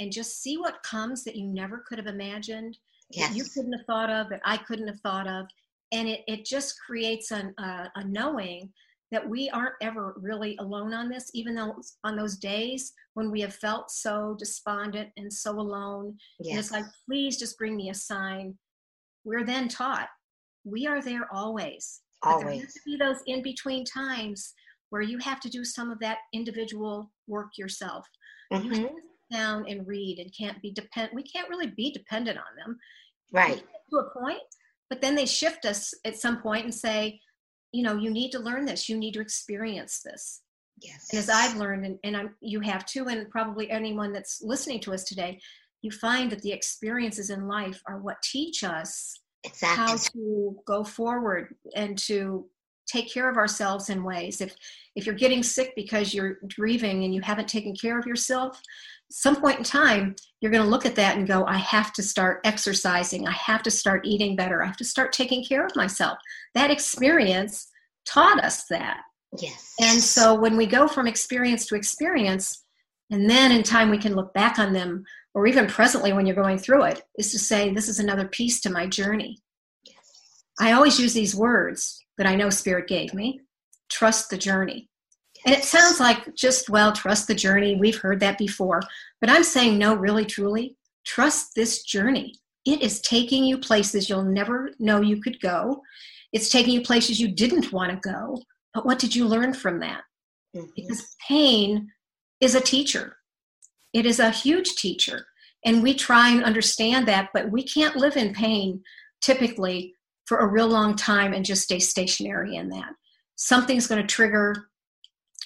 [0.00, 2.76] and just see what comes that you never could have imagined,
[3.16, 5.46] that you couldn't have thought of, that I couldn't have thought of.
[5.92, 8.72] And it, it just creates an, uh, a knowing
[9.12, 13.40] that we aren't ever really alone on this, even though on those days when we
[13.42, 16.16] have felt so despondent and so alone.
[16.40, 18.56] And it's like, please just bring me a sign.
[19.24, 20.08] We're then taught
[20.64, 22.00] we are there always.
[22.22, 24.54] But there has to be those in between times
[24.90, 28.06] where you have to do some of that individual work yourself.
[28.50, 28.92] You hmm to sit
[29.32, 31.10] down and read and can't be depend.
[31.14, 32.78] We can't really be dependent on them
[33.32, 34.42] Right, to a point,
[34.90, 37.18] but then they shift us at some point and say,
[37.72, 38.88] you know, you need to learn this.
[38.88, 40.42] You need to experience this.
[40.80, 44.42] yes, And as I've learned, and, and I'm, you have too, and probably anyone that's
[44.42, 45.40] listening to us today,
[45.80, 49.18] you find that the experiences in life are what teach us
[49.60, 52.46] how to go forward and to
[52.86, 54.40] take care of ourselves in ways.
[54.40, 54.54] If
[54.94, 58.60] if you're getting sick because you're grieving and you haven't taken care of yourself
[59.10, 62.02] some point in time you're going to look at that and go i have to
[62.02, 63.26] start exercising.
[63.26, 64.62] I have to start eating better.
[64.62, 66.18] I have to start taking care of myself.
[66.54, 67.68] That experience
[68.04, 69.00] taught us that.
[69.40, 72.64] Yes, and so when we go from experience to experience,
[73.10, 76.36] and then in time we can look back on them, or even presently when you're
[76.36, 79.38] going through it, is to say, this is another piece to my journey.
[80.60, 83.40] I always use these words that I know Spirit gave me
[83.90, 84.88] trust the journey.
[85.44, 87.74] And it sounds like just, well, trust the journey.
[87.74, 88.80] We've heard that before.
[89.20, 92.36] But I'm saying, no, really, truly, trust this journey.
[92.64, 95.82] It is taking you places you'll never know you could go.
[96.32, 98.40] It's taking you places you didn't want to go.
[98.72, 100.02] But what did you learn from that?
[100.54, 100.68] Mhm.
[100.76, 101.90] because pain
[102.42, 103.16] is a teacher.
[103.94, 105.26] It is a huge teacher.
[105.64, 108.82] And we try and understand that, but we can't live in pain
[109.22, 109.94] typically
[110.26, 112.92] for a real long time and just stay stationary in that.
[113.36, 114.68] Something's going to trigger,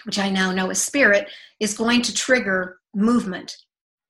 [0.05, 3.57] which I now know is spirit, is going to trigger movement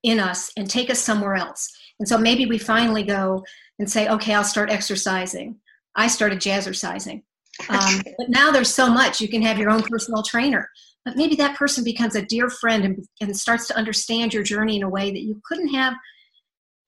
[0.03, 1.69] in us and take us somewhere else.
[1.99, 3.45] And so maybe we finally go
[3.79, 5.57] and say, okay, I'll start exercising.
[5.95, 7.23] I started jazzercising.
[7.69, 9.21] Um, but now there's so much.
[9.21, 10.69] You can have your own personal trainer.
[11.05, 14.77] But maybe that person becomes a dear friend and, and starts to understand your journey
[14.77, 15.95] in a way that you couldn't have.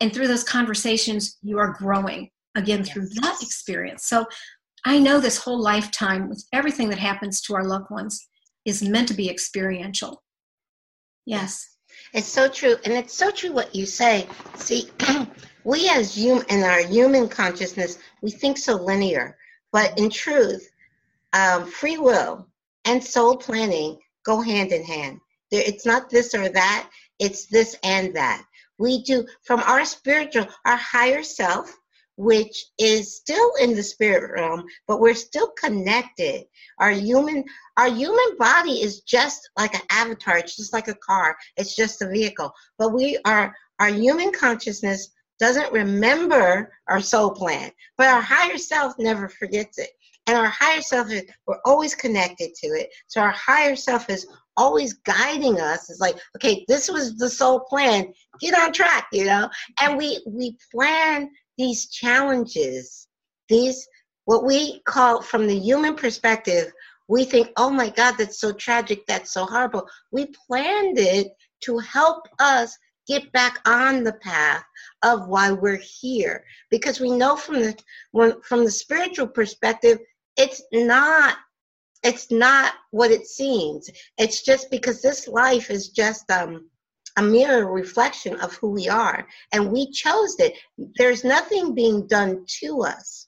[0.01, 4.07] And through those conversations, you are growing again through that experience.
[4.07, 4.27] So
[4.85, 8.29] I know this whole lifetime with everything that happens to our loved ones
[8.65, 10.23] is meant to be experiential.
[11.25, 11.79] Yes.
[12.15, 14.27] It's so true, and it's so true what you say.
[14.57, 14.91] See,
[15.65, 19.37] we as human in our human consciousness, we think so linear,
[19.73, 20.67] but in truth,
[21.35, 22.49] um, free will
[22.85, 25.21] and soul planning go hand in hand.
[25.51, 28.45] There, it's not this or that; it's this and that.
[28.79, 31.75] We do from our spiritual, our higher self.
[32.19, 36.45] Which is still in the spirit realm, but we're still connected.
[36.81, 37.45] Our human,
[37.77, 40.37] our human body is just like an avatar.
[40.37, 41.37] It's just like a car.
[41.57, 42.53] It's just a vehicle.
[42.77, 48.95] But we are, our human consciousness doesn't remember our soul plan, but our higher self
[48.99, 49.91] never forgets it.
[50.27, 52.91] And our higher self is, we're always connected to it.
[53.07, 54.27] So our higher self is
[54.57, 55.89] always guiding us.
[55.89, 58.13] It's like, okay, this was the soul plan.
[58.41, 59.49] Get on track, you know?
[59.81, 63.09] And we, we plan these challenges,
[63.49, 63.87] these,
[64.25, 66.73] what we call from the human perspective,
[67.09, 69.87] we think, oh my God, that's so tragic, that's so horrible.
[70.13, 71.29] We planned it
[71.65, 72.77] to help us
[73.09, 74.63] get back on the path
[75.03, 77.77] of why we're here because we know from the
[78.45, 79.99] from the spiritual perspective
[80.37, 81.37] it's not
[82.03, 86.69] it's not what it seems it's just because this life is just um
[87.19, 90.55] a mirror reflection of who we are and we chose it.
[90.97, 93.27] There's nothing being done to us.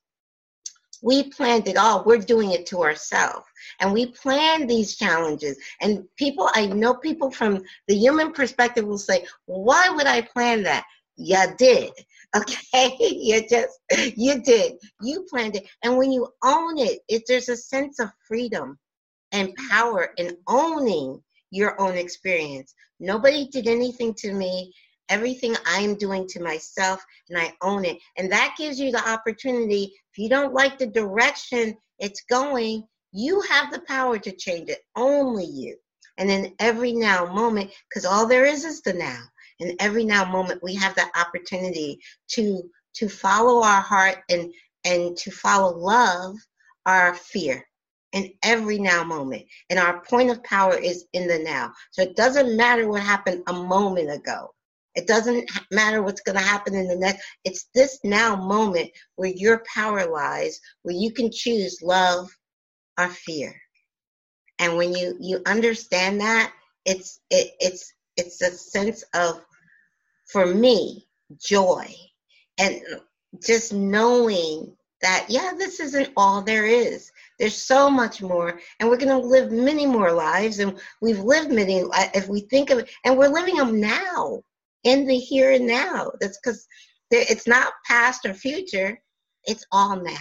[1.02, 2.04] We planned it all.
[2.04, 3.46] We're doing it to ourselves.
[3.80, 5.58] And we plan these challenges.
[5.80, 10.62] And people i know people from the human perspective will say why would i plan
[10.62, 10.84] that?
[11.16, 11.90] You did.
[12.36, 12.96] Okay?
[13.00, 13.80] You just
[14.16, 14.74] you did.
[15.02, 15.64] You planned it.
[15.82, 18.78] And when you own it, it there's a sense of freedom
[19.32, 22.74] and power in owning your own experience.
[22.98, 24.72] Nobody did anything to me.
[25.08, 27.98] Everything i'm doing to myself and i own it.
[28.16, 29.92] And that gives you the opportunity.
[30.12, 34.80] If you don't like the direction it's going you have the power to change it.
[34.96, 35.76] Only you.
[36.16, 39.20] And in every now moment because all there is is the now.
[39.58, 41.98] In every now moment we have that opportunity
[42.32, 42.62] to
[42.94, 44.52] to follow our heart and
[44.84, 46.36] and to follow love
[46.86, 47.64] our fear
[48.12, 49.44] in every now moment.
[49.68, 51.72] And our point of power is in the now.
[51.92, 54.54] So it doesn't matter what happened a moment ago.
[54.96, 57.24] It doesn't matter what's going to happen in the next.
[57.44, 62.28] It's this now moment where your power lies where you can choose love
[62.98, 63.54] or fear.
[64.58, 66.52] And when you you understand that
[66.84, 69.42] it's it, it's it's a sense of
[70.30, 71.06] for me,
[71.38, 71.92] joy.
[72.58, 72.80] And
[73.44, 77.10] just knowing that, yeah, this isn't all there is.
[77.40, 81.50] There's so much more, and we're going to live many more lives, and we've lived
[81.50, 81.82] many.
[82.14, 84.42] If we think of it, and we're living them now,
[84.84, 86.12] in the here and now.
[86.20, 86.66] That's because
[87.10, 89.00] it's not past or future;
[89.44, 90.16] it's all now.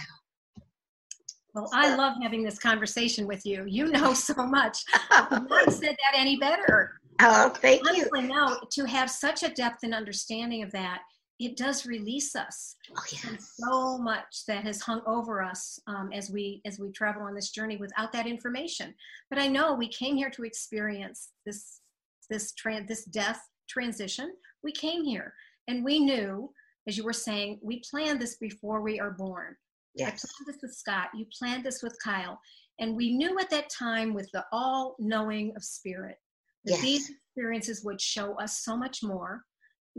[1.54, 3.64] Well, I love having this conversation with you.
[3.66, 4.78] You know so much.
[5.28, 7.00] One said that any better.
[7.20, 8.28] Oh, thank Honestly, you.
[8.28, 11.00] no, to have such a depth and understanding of that,
[11.40, 13.56] it does release us oh, yes.
[13.56, 17.50] so much that has hung over us um, as we as we travel on this
[17.50, 18.94] journey without that information.
[19.30, 21.80] But I know we came here to experience this
[22.28, 24.34] this trans this death transition.
[24.62, 25.32] We came here
[25.66, 26.52] and we knew,
[26.86, 29.56] as you were saying, we planned this before we are born.
[29.94, 30.08] Yes.
[30.08, 31.08] I planned this with Scott.
[31.14, 32.38] You planned this with Kyle.
[32.78, 36.16] And we knew at that time, with the all knowing of spirit,
[36.64, 36.80] yes.
[36.80, 39.44] these experiences would show us so much more.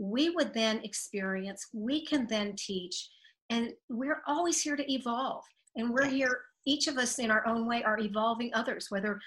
[0.02, 3.08] We would then experience, we can then teach,
[3.50, 5.44] and we're always here to evolve.
[5.76, 9.20] And we're here, each of us in our own way are evolving others, whether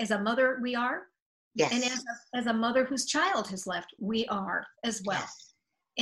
[0.00, 1.04] as a mother we are,
[1.54, 1.72] yes.
[1.72, 5.18] and as a, as a mother whose child has left, we are as well.
[5.18, 5.54] Yes.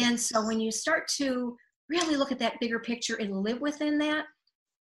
[0.09, 1.57] And so when you start to
[1.89, 4.25] really look at that bigger picture and live within that,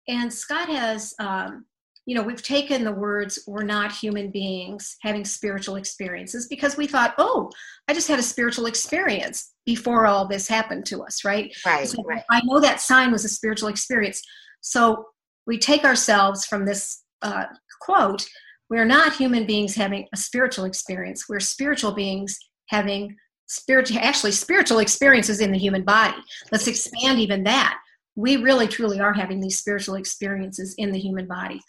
[0.08, 1.64] and Scott has um,
[2.06, 6.86] you know, we've taken the words, we're not human beings having spiritual experiences because we
[6.86, 7.50] thought, oh,
[7.86, 11.54] I just had a spiritual experience before all this happened to us, right?
[11.64, 12.22] Right, so right.
[12.30, 14.20] I know that sign was a spiritual experience.
[14.60, 15.04] So
[15.46, 17.44] we take ourselves from this uh,
[17.80, 18.26] quote,
[18.70, 21.28] we're not human beings having a spiritual experience.
[21.28, 22.38] We're spiritual beings
[22.68, 23.16] having
[23.46, 26.16] spiritual, actually spiritual experiences in the human body.
[26.50, 27.78] Let's expand even that.
[28.14, 31.60] We really truly are having these spiritual experiences in the human body.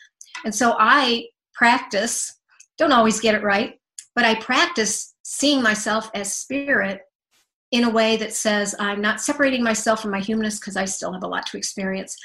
[0.45, 2.39] And so I practice,
[2.77, 3.79] don't always get it right,
[4.15, 7.01] but I practice seeing myself as spirit
[7.71, 11.11] in a way that says I'm not separating myself from my humanness because I still
[11.11, 12.15] have a lot to experience.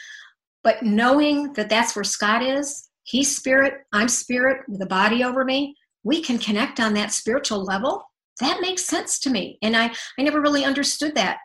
[0.62, 5.45] But knowing that that's where Scott is, he's spirit, I'm spirit with a body over
[5.45, 8.03] me, we can connect on that spiritual level.
[8.41, 9.59] That makes sense to me.
[9.62, 11.39] And I, I never really understood that.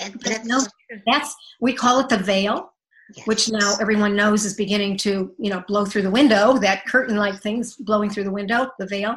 [0.00, 0.60] And that's, no,
[1.06, 2.72] that's we call it the veil
[3.14, 3.26] yes.
[3.26, 7.16] which now everyone knows is beginning to you know blow through the window that curtain
[7.16, 9.16] like things blowing through the window the veil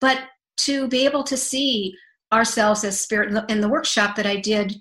[0.00, 0.20] but
[0.56, 1.94] to be able to see
[2.32, 4.74] ourselves as spirit in the, workshop that i did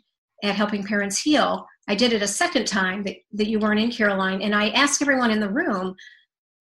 [0.43, 3.91] at helping parents heal i did it a second time that, that you weren't in
[3.91, 5.95] caroline and i asked everyone in the room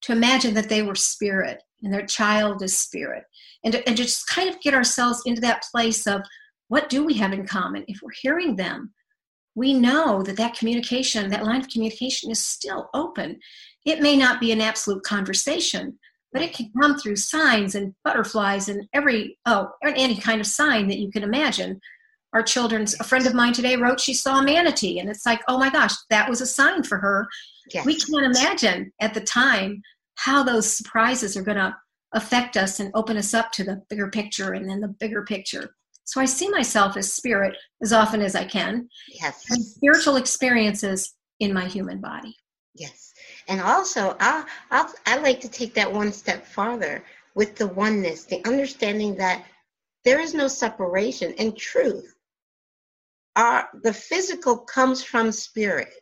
[0.01, 3.25] to imagine that they were spirit and their child is spirit
[3.65, 6.23] and to, and just kind of get ourselves into that place of
[6.69, 8.93] what do we have in common if we're hearing them
[9.59, 13.41] we know that that communication, that line of communication is still open.
[13.85, 15.99] It may not be an absolute conversation,
[16.33, 20.87] but it can come through signs and butterflies and every, oh, any kind of sign
[20.87, 21.81] that you can imagine.
[22.35, 25.41] Our children's, a friend of mine today wrote she saw a manatee, and it's like,
[25.49, 27.27] oh my gosh, that was a sign for her.
[27.75, 27.85] Yes.
[27.85, 29.83] We can't imagine at the time
[30.15, 31.75] how those surprises are going to
[32.13, 35.75] affect us and open us up to the bigger picture and then the bigger picture.
[36.09, 38.89] So I see myself as spirit as often as I can.
[39.21, 39.45] Yes.
[39.51, 42.35] And spiritual experiences in my human body.
[42.75, 43.13] Yes.
[43.47, 47.05] And also, I I I like to take that one step farther
[47.35, 49.45] with the oneness, the understanding that
[50.03, 51.35] there is no separation.
[51.35, 52.15] In truth,
[53.37, 55.93] our the physical comes from spirit.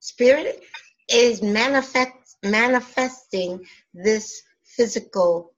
[0.00, 0.64] Spirit
[1.08, 2.10] is manifest
[2.42, 5.54] manifesting this physical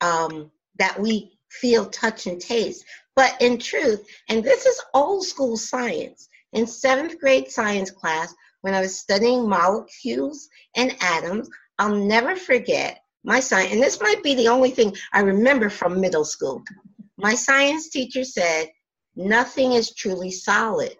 [0.00, 2.84] um, that we feel, touch, and taste.
[3.14, 8.74] But in truth, and this is old school science, in seventh grade science class, when
[8.74, 11.48] I was studying molecules and atoms,
[11.78, 16.00] I'll never forget my science, and this might be the only thing I remember from
[16.00, 16.62] middle school.
[17.16, 18.68] My science teacher said,
[19.14, 20.96] Nothing is truly solid.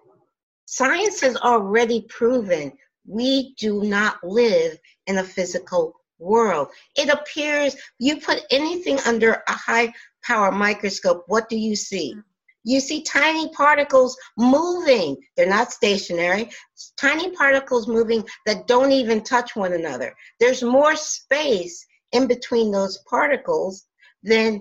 [0.67, 2.73] Science has already proven
[3.07, 6.69] we do not live in a physical world.
[6.97, 9.93] It appears you put anything under a high
[10.25, 12.15] power microscope, what do you see?
[12.65, 15.17] You see tiny particles moving.
[15.37, 16.51] They're not stationary.
[16.97, 20.15] Tiny particles moving that don't even touch one another.
[20.39, 23.87] There's more space in between those particles
[24.23, 24.61] than,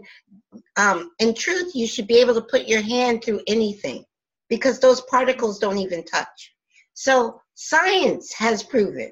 [0.77, 4.03] um, in truth, you should be able to put your hand through anything
[4.49, 6.53] because those particles don't even touch.
[6.93, 9.11] So science has proven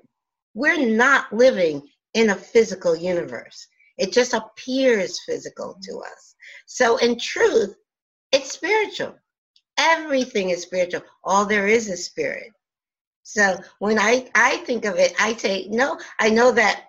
[0.53, 3.67] we're not living in a physical universe.
[3.99, 6.35] It just appears physical to us.
[6.65, 7.75] So, in truth,
[8.31, 9.15] it's spiritual.
[9.77, 11.01] Everything is spiritual.
[11.23, 12.51] All there is is spirit.
[13.23, 16.85] So, when I, I think of it, I say, no, I know that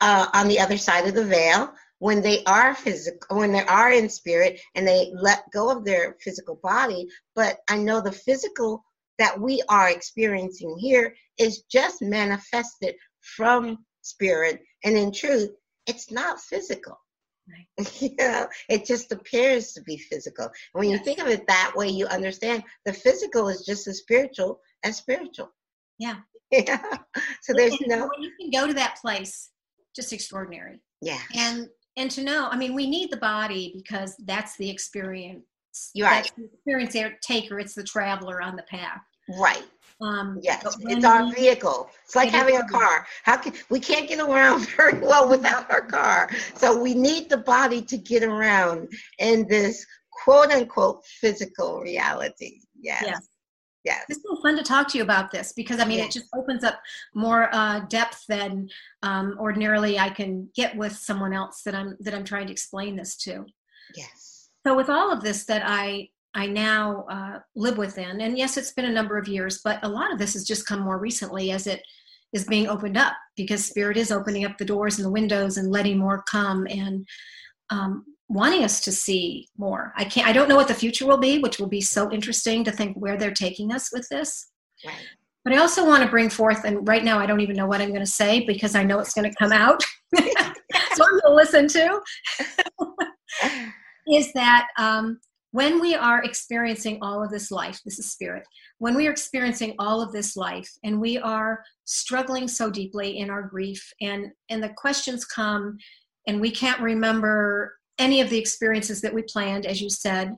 [0.00, 3.90] uh, on the other side of the veil, when they are physical, when they are
[3.90, 8.84] in spirit and they let go of their physical body, but I know the physical
[9.18, 15.50] that we are experiencing here is just manifested from spirit and in truth
[15.86, 16.98] it's not physical.
[17.48, 17.92] Right.
[18.00, 20.48] you know it just appears to be physical.
[20.72, 20.98] When yes.
[20.98, 24.96] you think of it that way you understand the physical is just as spiritual as
[24.96, 25.52] spiritual.
[25.98, 26.16] Yeah.
[26.52, 26.78] Yeah.
[27.42, 29.50] So there's and no when you can go to that place
[29.96, 30.80] just extraordinary.
[31.02, 35.42] Yeah and and to know i mean we need the body because that's the experience.
[35.92, 36.22] You are.
[36.22, 37.58] The experience taker.
[37.58, 39.00] It's the traveler on the path.
[39.36, 39.64] Right
[40.00, 41.88] um, yes, it's our vehicle.
[42.04, 43.06] It's like having a car.
[43.22, 46.30] How can we can't get around very well without our car?
[46.54, 48.88] So we need the body to get around
[49.18, 52.60] in this quote unquote physical reality.
[52.78, 53.04] Yes.
[53.06, 53.28] yes.
[53.84, 54.04] Yes.
[54.08, 56.08] It's so fun to talk to you about this because I mean yes.
[56.08, 56.80] it just opens up
[57.14, 58.68] more uh, depth than
[59.04, 62.96] um, ordinarily I can get with someone else that I'm that I'm trying to explain
[62.96, 63.46] this to.
[63.94, 64.48] Yes.
[64.66, 68.20] So with all of this that I I now uh, live within.
[68.20, 70.66] And yes, it's been a number of years, but a lot of this has just
[70.66, 71.82] come more recently as it
[72.34, 75.72] is being opened up because Spirit is opening up the doors and the windows and
[75.72, 77.06] letting more come and
[77.70, 79.94] um, wanting us to see more.
[79.96, 80.28] I can't.
[80.28, 82.96] I don't know what the future will be, which will be so interesting to think
[82.98, 84.48] where they're taking us with this.
[84.84, 84.94] Right.
[85.42, 87.80] But I also want to bring forth, and right now I don't even know what
[87.80, 89.82] I'm going to say because I know it's going to come out.
[90.16, 90.24] so
[91.04, 92.00] I'm going to listen to.
[94.08, 95.18] is that um,
[95.56, 98.46] when we are experiencing all of this life, this is spirit,
[98.76, 103.30] when we are experiencing all of this life and we are struggling so deeply in
[103.30, 105.78] our grief and, and the questions come
[106.26, 110.36] and we can't remember any of the experiences that we planned, as you said,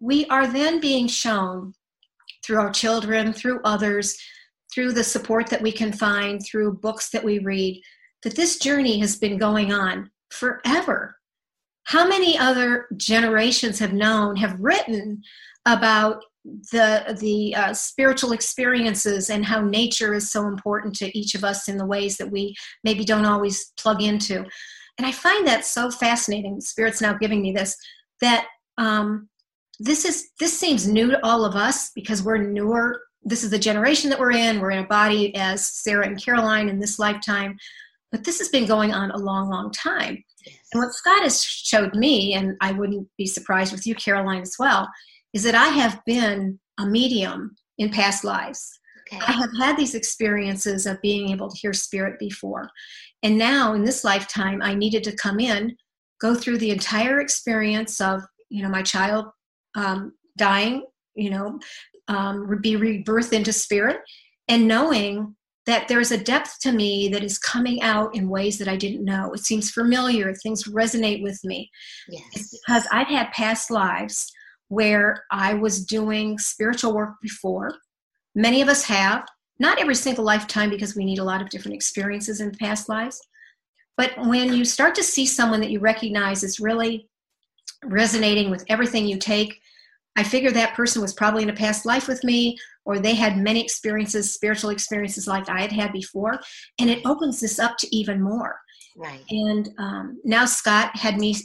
[0.00, 1.74] we are then being shown
[2.42, 4.16] through our children, through others,
[4.72, 7.78] through the support that we can find, through books that we read,
[8.22, 11.14] that this journey has been going on forever
[11.86, 15.22] how many other generations have known have written
[15.66, 16.22] about
[16.70, 21.68] the the uh, spiritual experiences and how nature is so important to each of us
[21.68, 24.44] in the ways that we maybe don't always plug into?
[24.98, 27.76] And i find that so fascinating spirit's now giving me this
[28.20, 28.46] that
[28.78, 29.28] um,
[29.78, 33.58] this is this seems new to all of us because we're newer this is the
[33.58, 37.58] generation that we're in we're in a body as Sara and caroline in this lifetime
[38.10, 40.24] but this has been going on a long long time
[40.72, 44.56] and what Scott has showed me, and I wouldn't be surprised with you, Caroline, as
[44.58, 44.88] well,
[45.32, 48.78] is that I have been a medium in past lives.
[49.12, 49.22] Okay.
[49.26, 52.68] I have had these experiences of being able to hear spirit before.
[53.22, 55.76] And now in this lifetime, I needed to come in,
[56.20, 59.26] go through the entire experience of, you know, my child
[59.76, 60.84] um, dying,
[61.14, 61.58] you know,
[62.08, 63.98] um, be rebirthed into spirit
[64.48, 65.34] and knowing
[65.66, 69.04] that there's a depth to me that is coming out in ways that I didn't
[69.04, 69.32] know.
[69.32, 71.70] It seems familiar, things resonate with me.
[72.08, 72.22] Yes.
[72.34, 74.32] It's because I've had past lives
[74.68, 77.74] where I was doing spiritual work before.
[78.34, 79.26] Many of us have,
[79.58, 83.20] not every single lifetime because we need a lot of different experiences in past lives.
[83.96, 87.08] But when you start to see someone that you recognize is really
[87.84, 89.60] resonating with everything you take,
[90.16, 93.36] I figure that person was probably in a past life with me, or they had
[93.36, 96.40] many experiences, spiritual experiences like I had had before,
[96.78, 98.58] and it opens this up to even more.
[98.96, 99.22] Right.
[99.28, 101.36] And um, now Scott had me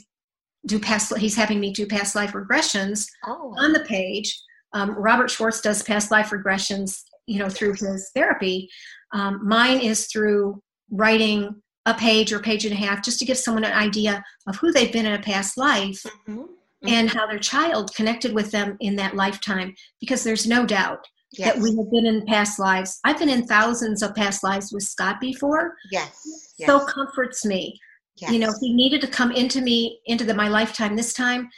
[0.64, 1.14] do past.
[1.18, 3.54] He's having me do past life regressions oh.
[3.58, 4.40] on the page.
[4.72, 8.70] Um, Robert Schwartz does past life regressions, you know, through his therapy.
[9.12, 13.36] Um, mine is through writing a page or page and a half just to give
[13.36, 16.38] someone an idea of who they've been in a past life mm-hmm.
[16.38, 16.88] Mm-hmm.
[16.88, 21.54] and how their child connected with them in that lifetime because there's no doubt yes.
[21.54, 24.82] that we have been in past lives i've been in thousands of past lives with
[24.82, 26.68] scott before yes, yes.
[26.68, 27.78] so comforts me
[28.16, 28.30] yes.
[28.30, 31.48] you know he needed to come into me into the, my lifetime this time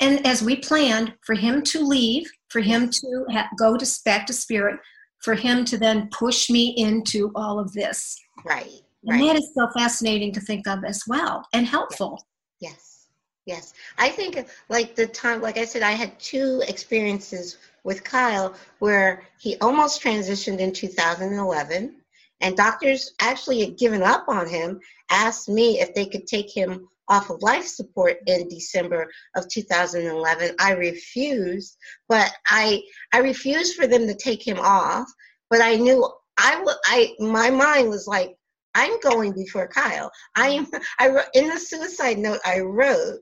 [0.00, 4.26] and as we planned for him to leave for him to ha- go to back
[4.26, 4.78] to spirit
[5.22, 9.68] for him to then push me into all of this right and that is so
[9.76, 12.24] fascinating to think of as well and helpful.
[12.60, 13.08] Yes.
[13.46, 13.74] Yes.
[13.98, 19.24] I think like the time, like I said, I had two experiences with Kyle where
[19.38, 21.96] he almost transitioned in 2011
[22.40, 24.80] and doctors actually had given up on him,
[25.10, 30.54] asked me if they could take him off of life support in December of 2011.
[30.58, 31.76] I refused,
[32.08, 35.08] but I I refused for them to take him off,
[35.50, 36.08] but I knew
[36.38, 38.34] I would I my mind was like
[38.74, 40.10] I'm going before Kyle.
[40.34, 40.66] I am.
[40.98, 42.40] I in the suicide note.
[42.44, 43.20] I wrote,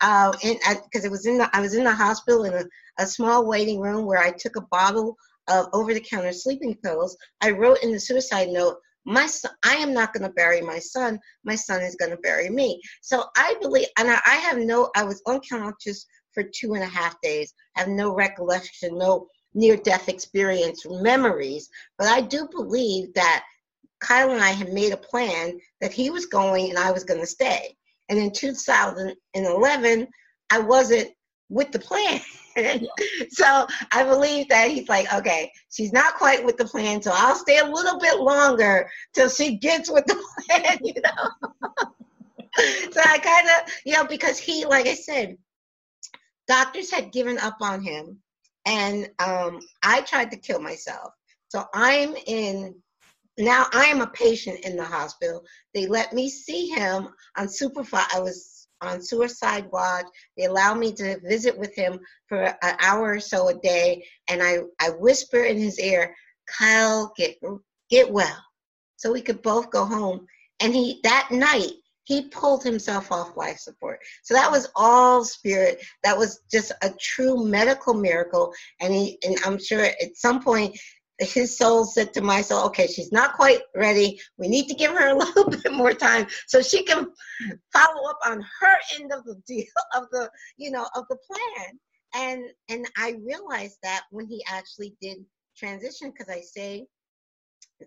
[0.00, 0.32] uh,
[0.84, 2.64] because it was in the I was in the hospital in a,
[2.98, 5.16] a small waiting room where I took a bottle
[5.48, 7.16] of over-the-counter sleeping pills.
[7.40, 8.76] I wrote in the suicide note,
[9.06, 11.18] my son, I am not going to bury my son.
[11.42, 12.80] My son is going to bury me.
[13.00, 14.90] So I believe, and I, I have no.
[14.94, 17.54] I was unconscious for two and a half days.
[17.76, 21.70] I have no recollection, no near-death experience, memories.
[21.96, 23.44] But I do believe that
[24.00, 27.20] Kyle and I had made a plan that he was going and I was going
[27.20, 27.76] to stay.
[28.08, 30.08] And in 2011,
[30.50, 31.10] I wasn't
[31.48, 32.20] with the plan.
[33.30, 37.34] so I believe that he's like, okay, she's not quite with the plan, so I'll
[37.34, 40.14] stay a little bit longer till she gets with the
[40.48, 41.50] plan, you know.
[42.90, 45.36] so I kind of, you know, because he, like I said,
[46.48, 48.18] doctors had given up on him,
[48.66, 51.12] and um, I tried to kill myself.
[51.48, 52.74] So I'm in
[53.38, 55.44] now I am a patient in the hospital.
[55.74, 58.14] They let me see him on supervised.
[58.14, 60.06] I was on suicide watch.
[60.36, 64.42] They allow me to visit with him for an hour or so a day, and
[64.42, 66.14] I I whisper in his ear,
[66.46, 67.38] "Kyle, get
[67.90, 68.44] get well,"
[68.96, 70.26] so we could both go home.
[70.60, 71.72] And he that night
[72.04, 74.00] he pulled himself off life support.
[74.22, 75.84] So that was all spirit.
[76.02, 78.52] That was just a true medical miracle.
[78.80, 80.78] And he and I'm sure at some point
[81.20, 84.20] his soul said to my soul, okay, she's not quite ready.
[84.36, 87.08] We need to give her a little bit more time so she can
[87.72, 91.78] follow up on her end of the deal of the, you know, of the plan.
[92.14, 95.18] And and I realized that when he actually did
[95.56, 96.86] transition, because I say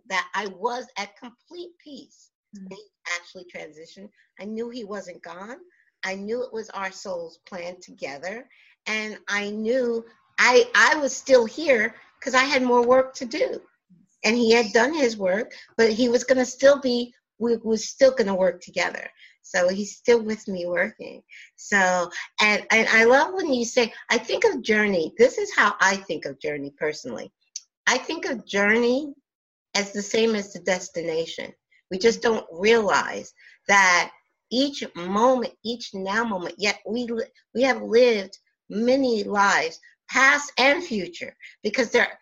[0.10, 2.30] that I was at complete peace.
[2.56, 2.68] Mm-hmm.
[2.76, 2.84] He
[3.18, 4.10] actually transitioned.
[4.40, 5.58] I knew he wasn't gone.
[6.04, 8.48] I knew it was our soul's plan together.
[8.88, 10.04] And I knew
[10.38, 13.62] I I was still here because I had more work to do.
[14.24, 17.78] And he had done his work, but he was going to still be, we were
[17.78, 19.10] still going to work together.
[19.42, 21.24] So he's still with me working.
[21.56, 25.14] So, and, and I love when you say, I think of journey.
[25.18, 27.32] This is how I think of journey personally.
[27.88, 29.14] I think of journey
[29.74, 31.52] as the same as the destination.
[31.90, 33.34] We just don't realize
[33.68, 34.12] that
[34.52, 37.08] each moment, each now moment, yet we,
[37.56, 38.38] we have lived
[38.70, 39.80] many lives
[40.12, 42.20] past and future because they're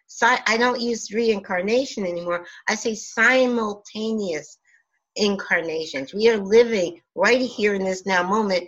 [0.47, 2.45] i don't use reincarnation anymore.
[2.67, 4.57] I say simultaneous
[5.15, 6.13] incarnations.
[6.13, 8.67] We are living right here in this now moment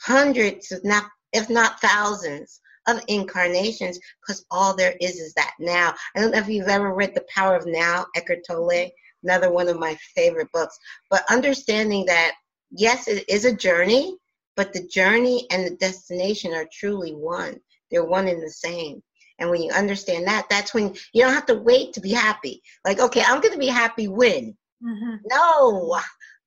[0.00, 5.94] hundreds if not if not thousands of incarnations because all there is is that now.
[6.14, 8.90] I don't know if you've ever read the power of now eckhart tolle
[9.22, 10.78] another one of my favorite books.
[11.10, 12.32] But understanding that
[12.70, 14.16] yes it is a journey
[14.56, 17.60] but the journey and the destination are truly one
[17.90, 19.02] they're one and the same.
[19.38, 22.60] And when you understand that, that's when you don't have to wait to be happy.
[22.84, 24.56] Like, okay, I'm going to be happy when.
[24.84, 25.16] Mm-hmm.
[25.26, 25.98] No,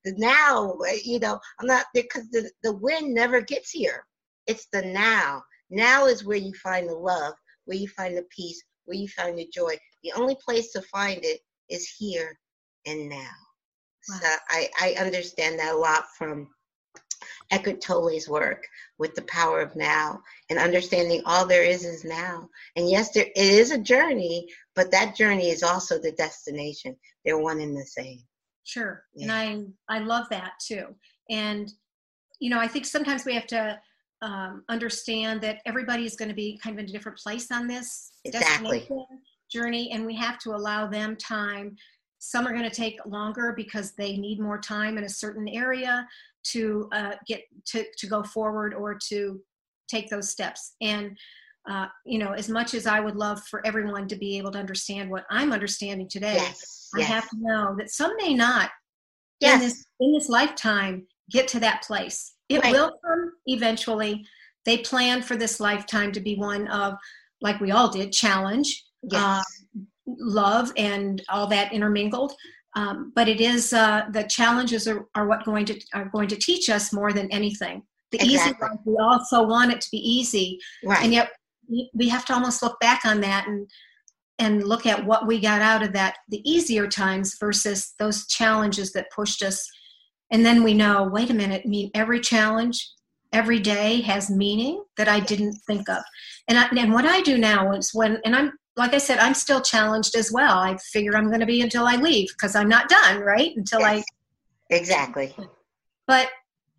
[0.04, 4.04] the now, you know, I'm not because the, the win never gets here.
[4.46, 5.42] It's the now.
[5.70, 7.34] Now is where you find the love,
[7.64, 9.76] where you find the peace, where you find the joy.
[10.02, 11.40] The only place to find it
[11.70, 12.38] is here
[12.86, 13.30] and now.
[14.08, 14.18] Wow.
[14.20, 16.48] So I, I understand that a lot from
[17.50, 18.66] Eckhart Tolle's work
[18.98, 20.20] with the power of now
[20.50, 22.48] and understanding all there is is now.
[22.76, 26.96] And yes, there it is a journey, but that journey is also the destination.
[27.24, 28.20] They're one and the same.
[28.64, 29.04] Sure.
[29.14, 29.24] Yeah.
[29.24, 30.94] And I I love that too.
[31.30, 31.72] And
[32.40, 33.78] you know, I think sometimes we have to
[34.22, 37.66] um, understand that everybody is going to be kind of in a different place on
[37.66, 38.88] this exactly.
[39.50, 41.76] journey, and we have to allow them time.
[42.24, 46.06] Some are going to take longer because they need more time in a certain area
[46.44, 49.40] to uh, get to, to go forward or to
[49.88, 50.76] take those steps.
[50.80, 51.18] And
[51.68, 54.58] uh, you know, as much as I would love for everyone to be able to
[54.58, 58.70] understand what I'm understanding today, yes, I have to know that some may not
[59.40, 59.54] yes.
[59.54, 62.34] in this in this lifetime get to that place.
[62.48, 62.72] It right.
[62.72, 64.24] will come eventually.
[64.64, 66.94] They plan for this lifetime to be one of,
[67.40, 69.20] like we all did, challenge, yes.
[69.20, 69.42] uh,
[70.06, 72.32] love, and all that intermingled.
[72.74, 76.36] Um, but it is uh, the challenges are, are what going to are going to
[76.36, 77.82] teach us more than anything.
[78.10, 78.34] The exactly.
[78.34, 81.02] easy life, we also want it to be easy, right.
[81.02, 81.30] and yet
[81.94, 83.68] we have to almost look back on that and
[84.38, 88.92] and look at what we got out of that the easier times versus those challenges
[88.92, 89.66] that pushed us
[90.30, 92.86] and then we know wait a minute I mean every challenge
[93.32, 96.02] every day has meaning that i didn't think of
[96.48, 99.34] and I, and what i do now is when and i'm like i said i'm
[99.34, 100.58] still challenged as well.
[100.58, 103.52] I figure i'm going to be until i leave because i'm not done right?
[103.56, 104.04] Until yes.
[104.70, 105.34] i exactly.
[106.06, 106.28] But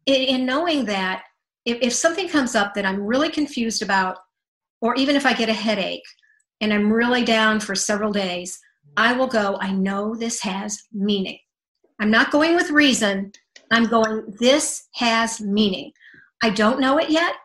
[0.05, 1.23] in, in knowing that
[1.65, 4.17] if, if something comes up that i'm really confused about
[4.81, 6.03] or even if i get a headache
[6.61, 8.59] and i'm really down for several days
[8.97, 11.39] i will go i know this has meaning.
[11.99, 13.31] I'm not going with reason.
[13.71, 15.91] I'm going this has meaning.
[16.41, 17.35] I don't know it yet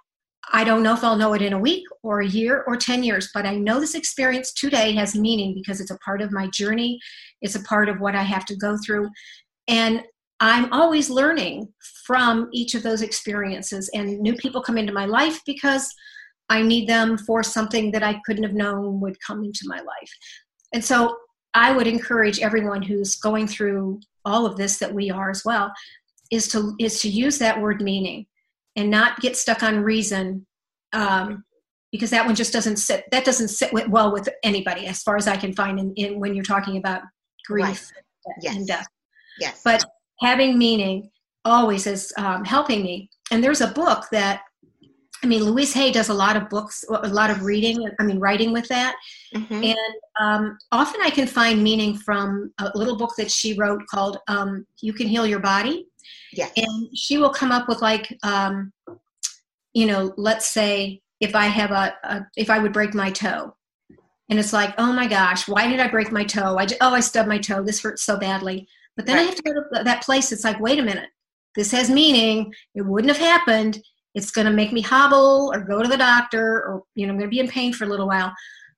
[0.53, 3.03] I don't know if I'll know it in a week or a year or 10
[3.03, 6.49] years, but I know this experience today has meaning because it's a part of my
[6.49, 6.99] journey.
[7.43, 9.09] It's a part of what I have to go through.
[9.69, 10.03] And
[10.41, 11.69] I'm always learning
[12.07, 13.91] from each of those experiences.
[13.93, 15.93] And new people come into my life because
[16.49, 20.11] I need them for something that I couldn't have known would come into my life.
[20.73, 21.17] And so
[21.55, 25.73] I would encourage everyone who's going through all of this that we are as well
[26.31, 28.27] is to is to use that word meaning
[28.79, 30.47] and not get stuck on reason
[30.93, 31.45] um,
[31.91, 35.27] because that one just doesn't sit that doesn't sit well with anybody as far as
[35.27, 37.03] i can find in, in when you're talking about
[37.47, 37.91] grief
[38.27, 38.37] right.
[38.41, 38.57] yes.
[38.57, 38.87] and death
[39.41, 39.85] yes but
[40.21, 41.11] having meaning
[41.45, 44.43] always is um, helping me and there's a book that
[45.25, 48.21] i mean louise hay does a lot of books a lot of reading i mean
[48.21, 48.95] writing with that
[49.35, 49.65] mm-hmm.
[49.65, 54.19] and um, often i can find meaning from a little book that she wrote called
[54.29, 55.87] um, you can heal your body
[56.33, 56.53] Yes.
[56.57, 58.73] And she will come up with like, um,
[59.73, 63.55] you know, let's say if I have a, a, if I would break my toe,
[64.31, 66.57] and it's like, oh my gosh, why did I break my toe?
[66.59, 67.63] I just, oh, I stubbed my toe.
[67.63, 68.69] This hurts so badly.
[68.95, 69.23] But then right.
[69.23, 70.33] I have to go to that place.
[70.33, 71.09] It's like, wait a minute,
[71.55, 72.53] this has meaning.
[72.75, 73.81] It wouldn't have happened.
[74.15, 77.19] It's going to make me hobble or go to the doctor, or you know, I'm
[77.19, 78.33] going to be in pain for a little while.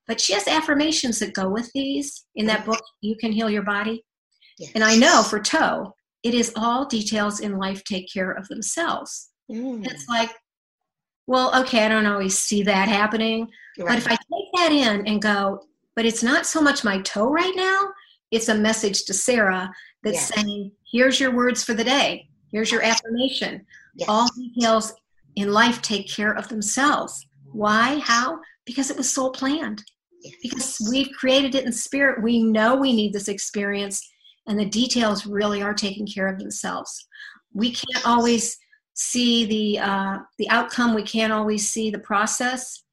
[0.07, 2.83] But she has affirmations that go with these in that book.
[3.01, 4.03] You can heal your body.
[4.57, 4.71] Yes.
[4.75, 5.93] And I know for toe,
[6.23, 9.29] it is all details in life take care of themselves.
[9.51, 9.85] Mm.
[9.85, 10.29] It's like,
[11.27, 13.47] well, okay, I don't always see that happening.
[13.77, 13.87] Right.
[13.87, 15.61] But if I take that in and go,
[15.95, 17.89] but it's not so much my toe right now,
[18.31, 19.71] it's a message to Sara
[20.03, 20.33] that's yes.
[20.35, 23.65] saying, here's your words for the day, here's your affirmation.
[23.95, 24.09] Yes.
[24.09, 24.93] All details
[25.35, 27.25] in life take care of themselves.
[27.51, 27.99] Why?
[27.99, 28.39] How?
[28.65, 29.83] Because it was soul planned.
[30.21, 30.35] Yes.
[30.41, 32.23] Because we've created it in spirit.
[32.23, 34.01] We know we need this experience
[34.47, 37.07] and the details really are taking care of themselves.
[37.53, 38.57] We can't always
[38.93, 40.93] see the uh, the outcome.
[40.93, 42.83] We can't always see the process.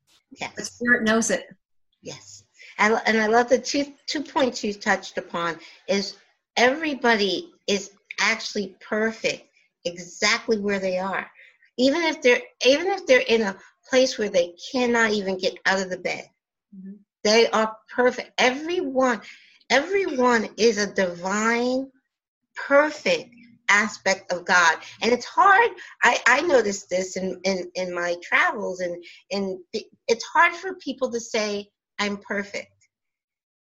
[0.41, 0.53] Yes.
[0.57, 1.45] But spirit knows it.
[2.03, 2.45] Yes,
[2.79, 5.59] and, and I love the two two points you touched upon.
[5.87, 6.17] Is
[6.57, 9.45] everybody is actually perfect
[9.85, 11.27] exactly where they are,
[11.79, 13.57] even if they're even if they're in a
[13.89, 16.29] place where they cannot even get out of the bed.
[16.77, 16.97] Mm-hmm.
[17.25, 18.33] They are perfect.
[18.39, 19.21] Everyone
[19.71, 21.91] everyone is a divine,
[22.57, 23.31] perfect
[23.69, 24.79] aspect of God.
[25.03, 25.71] And it's hard.
[26.03, 29.59] I, I noticed this in, in, in my travels, and, and
[30.09, 32.69] it's hard for people to say, I'm perfect.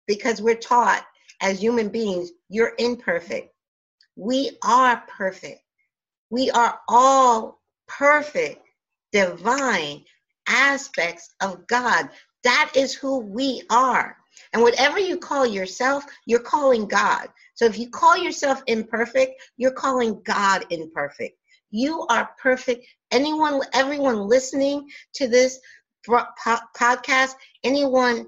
[0.07, 1.05] Because we're taught
[1.41, 3.49] as human beings, you're imperfect.
[4.15, 5.61] We are perfect.
[6.29, 8.61] We are all perfect,
[9.13, 10.03] divine
[10.47, 12.09] aspects of God.
[12.43, 14.17] That is who we are.
[14.53, 17.27] And whatever you call yourself, you're calling God.
[17.53, 21.37] So if you call yourself imperfect, you're calling God imperfect.
[21.71, 22.85] You are perfect.
[23.11, 25.59] Anyone, everyone listening to this,
[26.07, 27.33] podcast,
[27.63, 28.27] anyone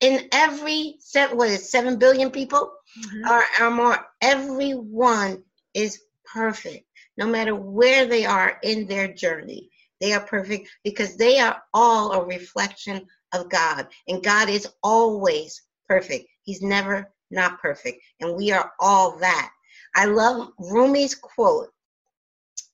[0.00, 3.28] in every seven, what is seven billion people mm-hmm.
[3.30, 5.42] or, or more, everyone
[5.74, 6.86] is perfect,
[7.16, 9.70] no matter where they are in their journey.
[10.00, 15.62] They are perfect because they are all a reflection of God, and God is always
[15.88, 16.26] perfect.
[16.42, 19.50] He's never not perfect, and we are all that.
[19.94, 21.70] I love Rumi's quote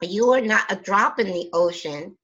[0.02, 2.16] You are not a drop in the ocean,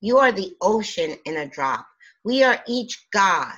[0.00, 1.86] you are the ocean in a drop.
[2.24, 3.54] We are each God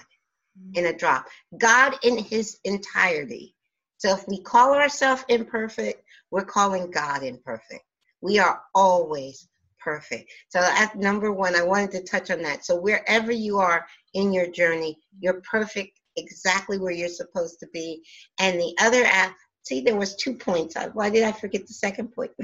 [0.75, 1.27] in a drop,
[1.59, 3.55] God in his entirety.
[3.99, 7.85] So if we call ourselves imperfect, we're calling God imperfect.
[8.23, 10.31] We are always perfect.
[10.49, 12.65] So at number one, I wanted to touch on that.
[12.65, 18.03] So wherever you are in your journey, you're perfect exactly where you're supposed to be.
[18.39, 20.77] And the other app, see, there was two points.
[20.93, 22.33] Why did I forget the second point?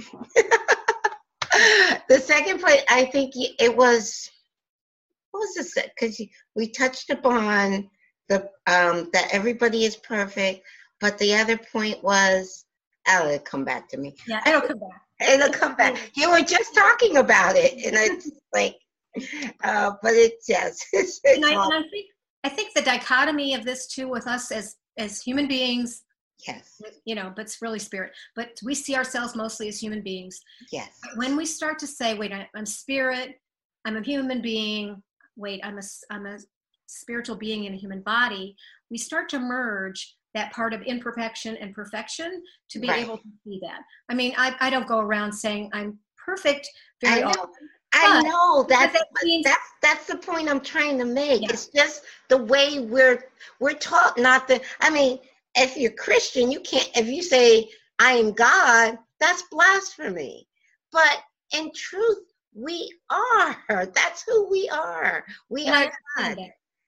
[2.09, 4.31] the second point, I think it was,
[5.31, 5.77] what was this?
[5.95, 6.21] Because
[6.55, 7.91] we touched upon
[8.29, 10.67] the um, that everybody is perfect,
[11.01, 12.65] but the other point was,
[13.09, 14.15] oh, it'll come back to me.
[14.27, 15.03] Yeah, it'll come back.
[15.29, 16.11] It'll come back.
[16.15, 18.77] You were just talking about it, and it's like,
[19.65, 20.79] uh, but it's yes.
[20.93, 22.07] It's, it's and, I, and I think
[22.45, 26.03] I think the dichotomy of this too with us as as human beings
[26.47, 26.81] Yes.
[27.05, 28.13] You know, but it's really spirit.
[28.35, 30.41] But we see ourselves mostly as human beings.
[30.71, 30.91] Yes.
[31.17, 33.41] When we start to say, wait, I'm spirit,
[33.85, 35.03] I'm a human being,
[35.37, 36.39] wait, I'm a, I'm a
[36.87, 38.57] spiritual being in a human body,
[38.91, 43.05] we start to merge that part of imperfection and perfection to be right.
[43.05, 43.81] able to see that.
[44.11, 46.69] I mean, I, I don't go around saying I'm perfect
[47.03, 47.69] very often.
[47.97, 51.43] I know that's that means, that's that's the point I'm trying to make.
[51.43, 51.49] Yeah.
[51.51, 53.25] It's just the way we're
[53.61, 54.61] we're taught not to.
[54.81, 55.19] I mean,
[55.55, 56.91] if you're Christian, you can't.
[56.97, 57.69] If you say
[57.99, 60.47] I am God, that's blasphemy.
[60.93, 61.23] But
[61.57, 62.19] in truth,
[62.55, 63.87] we are.
[63.95, 65.25] That's who we are.
[65.49, 66.39] We and are God.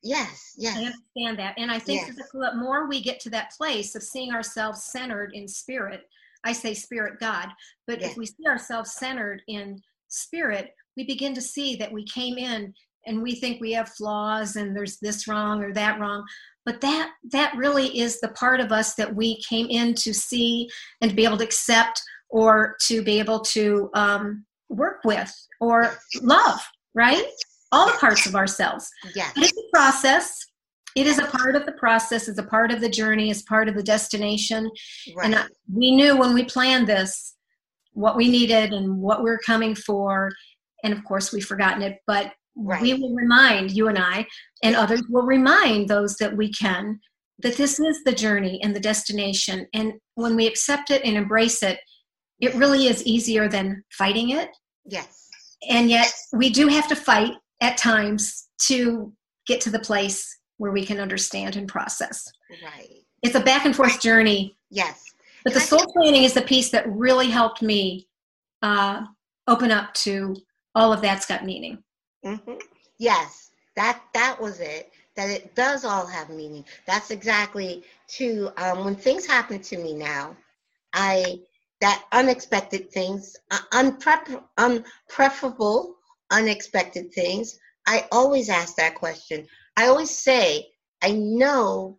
[0.02, 0.76] Yes, yes.
[0.76, 1.54] I understand that.
[1.58, 2.16] And I think yes.
[2.32, 6.02] the more we get to that place of seeing ourselves centered in spirit,
[6.44, 7.48] I say spirit God,
[7.86, 8.12] but yes.
[8.12, 12.74] if we see ourselves centered in spirit, we begin to see that we came in
[13.06, 16.24] and we think we have flaws and there's this wrong or that wrong
[16.66, 20.68] but that that really is the part of us that we came in to see
[21.00, 25.96] and to be able to accept or to be able to um, work with or
[26.20, 26.60] love
[26.94, 27.24] right
[27.72, 28.88] all the parts of ourselves.
[29.14, 29.32] Yes.
[29.34, 30.46] But it's a process.
[30.96, 32.28] It is a part of the process.
[32.28, 33.30] It's a part of the journey.
[33.30, 34.70] It's part of the destination.
[35.14, 35.26] Right.
[35.26, 37.34] And I, we knew when we planned this
[37.92, 40.30] what we needed and what we are coming for.
[40.84, 41.98] And of course, we've forgotten it.
[42.06, 42.80] But right.
[42.80, 44.26] we will remind you and I,
[44.62, 47.00] and others will remind those that we can
[47.40, 49.66] that this is the journey and the destination.
[49.72, 51.78] And when we accept it and embrace it,
[52.40, 54.50] it really is easier than fighting it.
[54.84, 55.28] Yes.
[55.68, 59.12] And yet we do have to fight at times to
[59.46, 62.24] get to the place where we can understand and process.
[62.62, 63.04] Right.
[63.22, 64.56] It's a back and forth journey.
[64.70, 65.04] Yes.
[65.44, 68.08] But the soul planning is the piece that really helped me
[68.62, 69.02] uh,
[69.46, 70.36] open up to
[70.74, 71.78] all of that's got meaning.
[72.24, 72.54] Mm-hmm.
[72.98, 74.90] Yes, that that was it.
[75.16, 76.64] That it does all have meaning.
[76.86, 77.84] That's exactly
[78.16, 80.36] to um, when things happen to me now.
[80.92, 81.40] I
[81.80, 85.94] that unexpected things, uh, unpreferable
[86.30, 89.46] unexpected things, I always ask that question.
[89.76, 90.66] I always say,
[91.02, 91.98] I know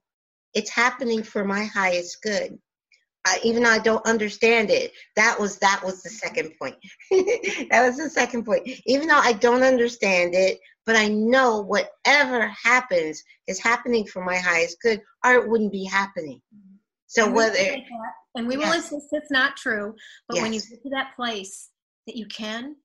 [0.53, 2.59] it's happening for my highest good.
[3.43, 6.75] Even though I don't understand it, that was that was the second point.
[7.11, 8.67] that was the second point.
[8.85, 14.37] Even though I don't understand it, but I know whatever happens is happening for my
[14.37, 16.41] highest good, or it wouldn't be happening.
[17.07, 17.57] So and whether
[18.35, 19.95] and we will insist it's not true,
[20.27, 20.43] but yes.
[20.43, 21.69] when you get to that place
[22.05, 22.75] that you can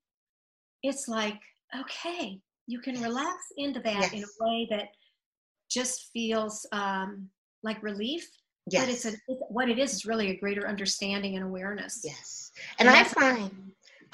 [0.84, 1.40] it's like,
[1.80, 4.12] okay, you can relax into that yes.
[4.12, 4.88] in a way that
[5.70, 7.28] just feels um,
[7.62, 8.28] like relief.
[8.70, 8.84] Yes.
[8.84, 12.00] But it's, a, it's what it is is really a greater understanding and awareness.
[12.02, 12.52] Yes.
[12.78, 13.50] And, and I find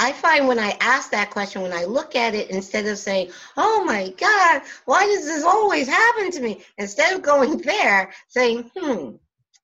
[0.01, 3.30] I find when I ask that question, when I look at it, instead of saying,
[3.59, 8.70] "Oh my God, why does this always happen to me?" Instead of going there, saying,
[8.74, 9.16] "Hmm,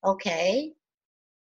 [0.04, 0.74] okay,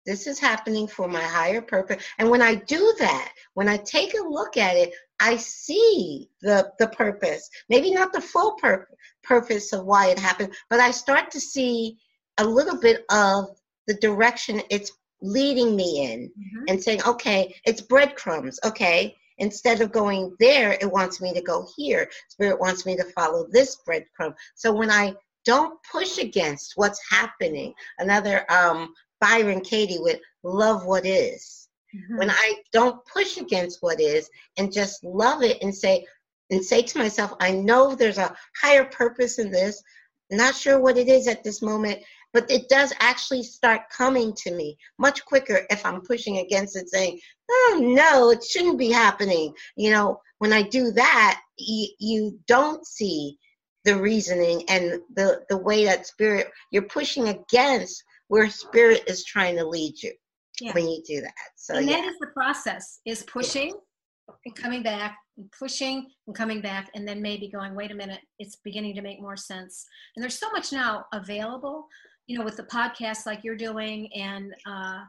[0.04, 4.12] this is happening for my higher purpose." And when I do that, when I take
[4.12, 7.48] a look at it, I see the the purpose.
[7.70, 8.86] Maybe not the full pur-
[9.22, 11.96] purpose of why it happened, but I start to see
[12.38, 13.46] a little bit of
[13.86, 16.64] the direction it's leading me in mm-hmm.
[16.68, 18.58] and saying, okay, it's breadcrumbs.
[18.64, 19.16] Okay.
[19.38, 22.08] Instead of going there, it wants me to go here.
[22.28, 24.34] Spirit wants me to follow this breadcrumb.
[24.54, 25.14] So when I
[25.44, 31.64] don't push against what's happening, another um, Byron Katie with love what is
[31.94, 32.18] mm-hmm.
[32.18, 36.06] when I don't push against what is and just love it and say,
[36.50, 39.82] and say to myself, I know there's a higher purpose in this.
[40.30, 42.00] Not sure what it is at this moment,
[42.34, 46.90] but it does actually start coming to me much quicker if I'm pushing against it,
[46.90, 47.20] saying,
[47.50, 49.54] oh no, it shouldn't be happening.
[49.76, 53.38] You know, when I do that, you, you don't see
[53.84, 59.56] the reasoning and the, the way that spirit, you're pushing against where spirit is trying
[59.56, 60.12] to lead you
[60.60, 60.72] yeah.
[60.72, 61.32] when you do that.
[61.56, 61.96] So and yeah.
[61.96, 64.34] that is the process is pushing yeah.
[64.44, 68.20] and coming back and pushing and coming back and then maybe going, wait a minute,
[68.38, 69.86] it's beginning to make more sense.
[70.16, 71.86] And there's so much now available,
[72.26, 75.00] you know, with the podcast like you're doing and uh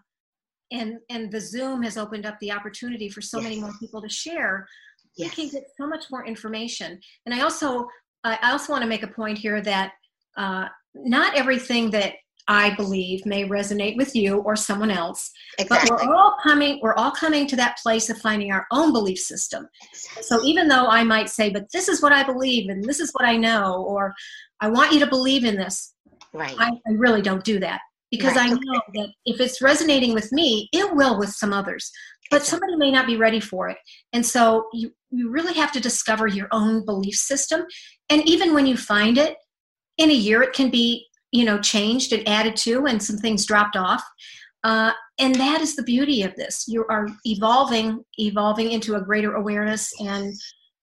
[0.72, 3.43] and and the Zoom has opened up the opportunity for so yes.
[3.43, 4.68] many more people to share.
[5.18, 5.38] Yes.
[5.38, 6.99] You can get so much more information.
[7.26, 7.88] And I also
[8.24, 9.93] I also want to make a point here that
[10.36, 12.16] uh, not everything that
[12.47, 15.32] I believe may resonate with you or someone else.
[15.57, 15.89] Exactly.
[15.89, 19.18] But we're all coming, we're all coming to that place of finding our own belief
[19.18, 19.68] system.
[19.91, 20.24] Exactly.
[20.24, 23.11] So even though I might say, but this is what I believe and this is
[23.13, 24.13] what I know, or
[24.61, 25.95] I want you to believe in this.
[26.34, 26.55] Right.
[26.59, 28.51] I, I really don't do that because right.
[28.51, 31.91] I know that if it's resonating with me, it will with some others.
[32.32, 33.78] But somebody may not be ready for it.
[34.11, 37.66] And so you, you really have to discover your own belief system.
[38.09, 39.38] And even when you find it,
[39.97, 43.45] in a year it can be you know changed and added to and some things
[43.45, 44.03] dropped off
[44.63, 49.36] uh, and that is the beauty of this you are evolving evolving into a greater
[49.36, 50.34] awareness and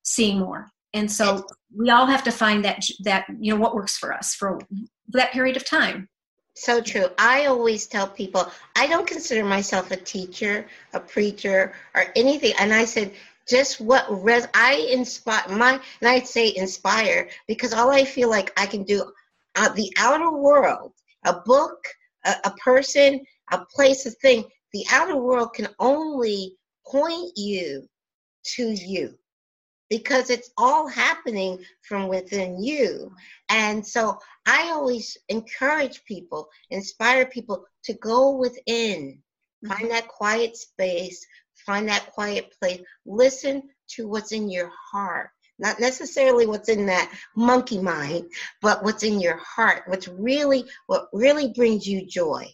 [0.04, 3.96] seeing more and so we all have to find that that you know what works
[3.96, 4.58] for us for
[5.08, 6.08] that period of time
[6.54, 7.06] so true.
[7.18, 12.52] I always tell people I don't consider myself a teacher, a preacher, or anything.
[12.58, 13.12] And I said,
[13.48, 18.52] just what res I inspire my and I'd say inspire because all I feel like
[18.60, 19.12] I can do
[19.56, 20.92] uh, the outer world,
[21.24, 21.84] a book,
[22.24, 23.20] a, a person,
[23.50, 27.88] a place, a thing, the outer world can only point you
[28.56, 29.18] to you
[29.92, 33.14] because it's all happening from within you.
[33.50, 39.18] And so I always encourage people, inspire people to go within,
[39.68, 41.26] find that quiet space,
[41.66, 45.28] find that quiet place, listen to what's in your heart
[45.58, 48.24] not necessarily what's in that monkey mind,
[48.62, 52.44] but what's in your heart, what's really, what really brings you joy.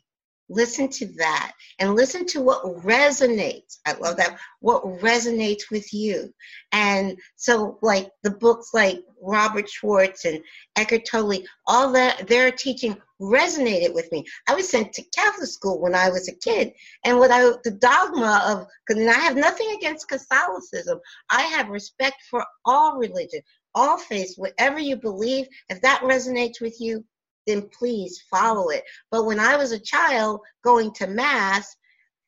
[0.48, 3.78] Listen to that and listen to what resonates.
[3.86, 4.38] I love that.
[4.60, 6.32] What resonates with you.
[6.72, 10.40] And so, like the books like Robert Schwartz and
[10.76, 14.24] Eckhart Tolle, all that they're teaching resonated with me.
[14.48, 16.72] I was sent to Catholic school when I was a kid,
[17.04, 20.98] and what I the dogma of because I have nothing against Catholicism.
[21.30, 23.40] I have respect for all religion,
[23.74, 25.46] all faiths, whatever you believe.
[25.68, 27.04] If that resonates with you,
[27.48, 28.84] then please follow it.
[29.10, 31.74] But when I was a child going to mass,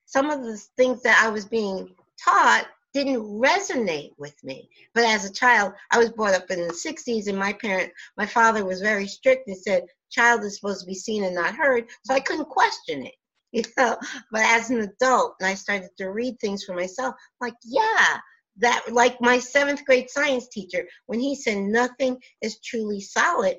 [0.07, 4.69] some of the things that I was being taught didn't resonate with me.
[4.95, 8.27] But as a child, I was brought up in the 60s, and my parent, my
[8.27, 11.85] father was very strict and said, child is supposed to be seen and not heard.
[12.05, 13.15] So I couldn't question it,
[13.53, 13.97] you know.
[14.33, 18.19] But as an adult, and I started to read things for myself, like, yeah,
[18.57, 23.59] that, like my seventh grade science teacher, when he said nothing is truly solid,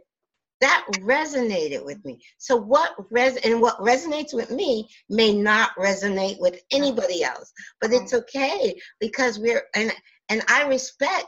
[0.61, 2.19] that resonated with me.
[2.37, 7.91] So what res and what resonates with me may not resonate with anybody else, but
[7.91, 8.03] mm-hmm.
[8.03, 9.91] it's okay because we're and
[10.29, 11.27] and I respect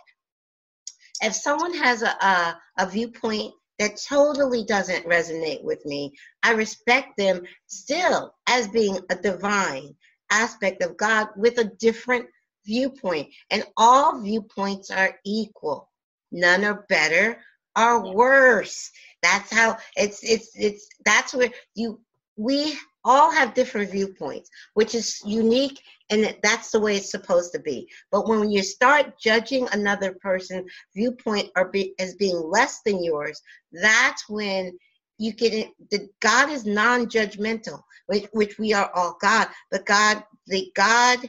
[1.21, 6.13] if someone has a a, a viewpoint that totally doesn't resonate with me,
[6.43, 9.95] I respect them still as being a divine
[10.31, 12.27] aspect of God with a different
[12.65, 13.29] viewpoint.
[13.49, 15.89] And all viewpoints are equal.
[16.31, 17.39] None are better
[17.77, 18.91] or worse.
[19.23, 21.99] That's how it's it's it's that's where you
[22.35, 27.59] we all have different viewpoints, which is unique and that's the way it's supposed to
[27.59, 27.89] be.
[28.11, 33.41] But when you start judging another person's viewpoint or be, as being less than yours,
[33.71, 34.77] that's when
[35.17, 35.69] you get.
[35.91, 39.47] The God is non-judgmental, which, which we are all God.
[39.71, 41.19] But God, the God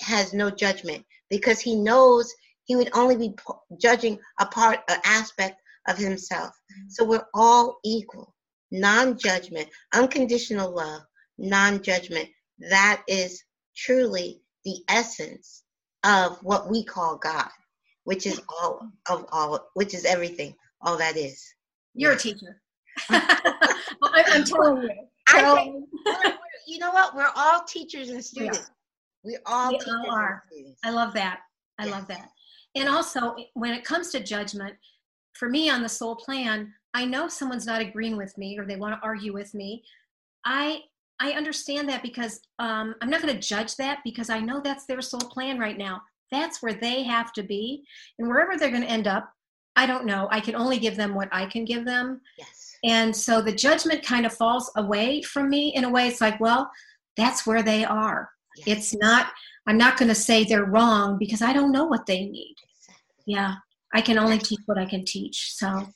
[0.00, 2.32] has no judgment because He knows
[2.64, 3.34] He would only be
[3.78, 6.54] judging a part, an aspect of himself.
[6.88, 8.34] So we're all equal.
[8.70, 11.02] Non judgment, unconditional love,
[11.38, 12.28] non judgment.
[12.58, 13.42] That is
[13.76, 15.62] truly the essence
[16.04, 17.48] of what we call God,
[18.04, 20.54] which is all of all, which is everything.
[20.80, 21.42] All that is.
[21.94, 22.60] You're a teacher.
[23.08, 24.88] I, am telling you.
[25.30, 25.86] Think,
[26.66, 27.14] you know what?
[27.14, 28.70] We're all teachers and students.
[29.24, 30.44] We, all we all are.
[30.84, 31.40] I love that.
[31.78, 31.92] I yes.
[31.92, 32.28] love that.
[32.74, 34.74] And also, when it comes to judgment,
[35.34, 38.76] for me on the soul plan, I know someone's not agreeing with me or they
[38.76, 39.82] want to argue with me.
[40.44, 40.80] I
[41.20, 44.84] I understand that because um, I'm not going to judge that because I know that's
[44.86, 46.02] their soul plan right now.
[46.32, 47.84] that's where they have to be
[48.18, 49.24] and wherever they're going to end up
[49.76, 52.74] i don't know i can only give them what i can give them Yes.
[52.84, 56.38] and so the judgment kind of falls away from me in a way it's like
[56.40, 56.62] well
[57.16, 58.20] that's where they are
[58.56, 58.66] yes.
[58.74, 59.24] it's not
[59.68, 63.24] i'm not going to say they're wrong because i don't know what they need Exactly.
[63.36, 63.54] yeah
[63.94, 65.86] i can only teach what i can teach so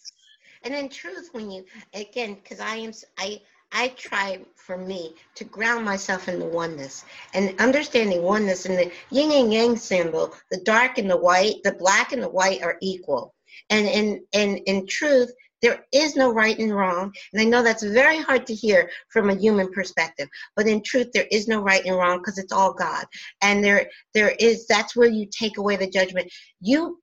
[0.64, 3.40] And in truth, when you again, because I am, I
[3.72, 8.90] I try for me to ground myself in the oneness and understanding oneness and the
[9.10, 12.78] yin and yang symbol, the dark and the white, the black and the white are
[12.80, 13.34] equal.
[13.70, 15.32] And in and in truth,
[15.62, 17.12] there is no right and wrong.
[17.32, 21.08] And I know that's very hard to hear from a human perspective, but in truth,
[21.12, 23.04] there is no right and wrong because it's all God.
[23.42, 26.30] And there there is that's where you take away the judgment.
[26.60, 27.00] You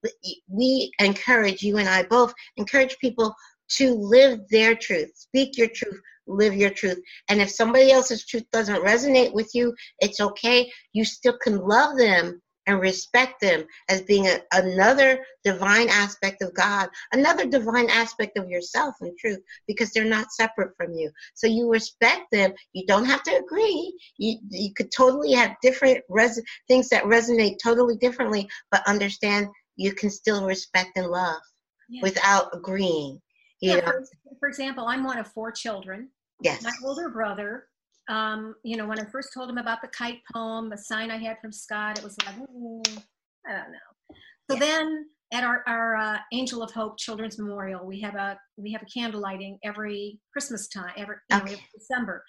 [0.47, 3.35] we encourage you and I both encourage people
[3.67, 7.01] to live their truth, speak your truth, live your truth.
[7.29, 10.71] And if somebody else's truth doesn't resonate with you, it's okay.
[10.93, 16.53] You still can love them and respect them as being a, another divine aspect of
[16.53, 21.11] God, another divine aspect of yourself in truth, because they're not separate from you.
[21.33, 22.53] So you respect them.
[22.73, 23.97] You don't have to agree.
[24.17, 29.93] You you could totally have different res- things that resonate totally differently, but understand you
[29.93, 31.41] can still respect and love
[31.89, 32.01] yeah.
[32.01, 33.21] without agreeing.
[33.61, 33.85] You Yeah, know?
[33.85, 34.03] for,
[34.39, 36.09] for example i'm one of four children
[36.41, 36.63] Yes.
[36.63, 37.67] my older brother
[38.09, 41.17] um, you know when i first told him about the kite poem the sign i
[41.17, 43.01] had from scott it was like "Mm,
[43.47, 44.15] i don't know
[44.49, 44.59] so Yeah.
[44.59, 48.81] then at our, our uh, angel of hope children's memorial we have a we have
[48.83, 51.53] a candle lighting every christmas time every, know, Okay.
[51.53, 52.23] every december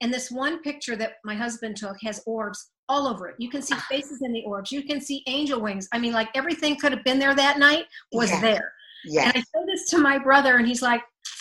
[0.00, 3.60] and this one picture that my husband took has orbs all over it you can
[3.62, 3.86] see Ah.
[3.90, 7.04] faces in the orbs you can see angel wings i mean like everything could have
[7.04, 8.40] been there that night was Yeah.
[8.40, 8.72] there
[9.04, 9.24] Yes.
[9.26, 11.00] and I showed this to my brother, and he's like,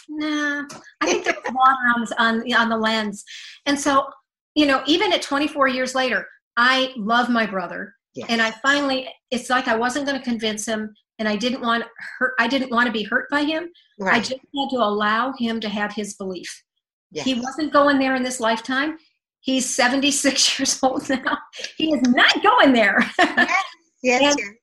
[0.10, 0.66] "Nah,
[1.02, 3.24] I think there's water on on on the lens."
[3.66, 4.08] And so,
[4.56, 8.28] you know, even at 24 years later, I love my brother, yes.
[8.30, 11.86] and I finally, it's like I wasn't going to convince him, and I didn't want
[12.18, 12.34] hurt.
[12.40, 13.70] I didn't want to be hurt by him.
[14.02, 16.64] I just had to allow him to have his belief.
[17.12, 17.26] yes.
[17.26, 18.98] He wasn't going there in this lifetime.
[19.42, 21.38] He's 76 years old now.
[21.78, 23.00] He is not going there.
[23.20, 23.62] yes.
[24.04, 24.36] Yes.
[24.36, 24.56] and-.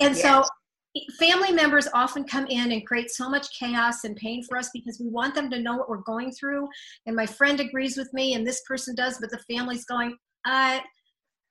[0.00, 0.44] And so.
[1.18, 5.00] Family members often come in and create so much chaos and pain for us because
[5.00, 6.68] we want them to know what we're going through.
[7.06, 10.80] And my friend agrees with me, and this person does, but the family's going, uh,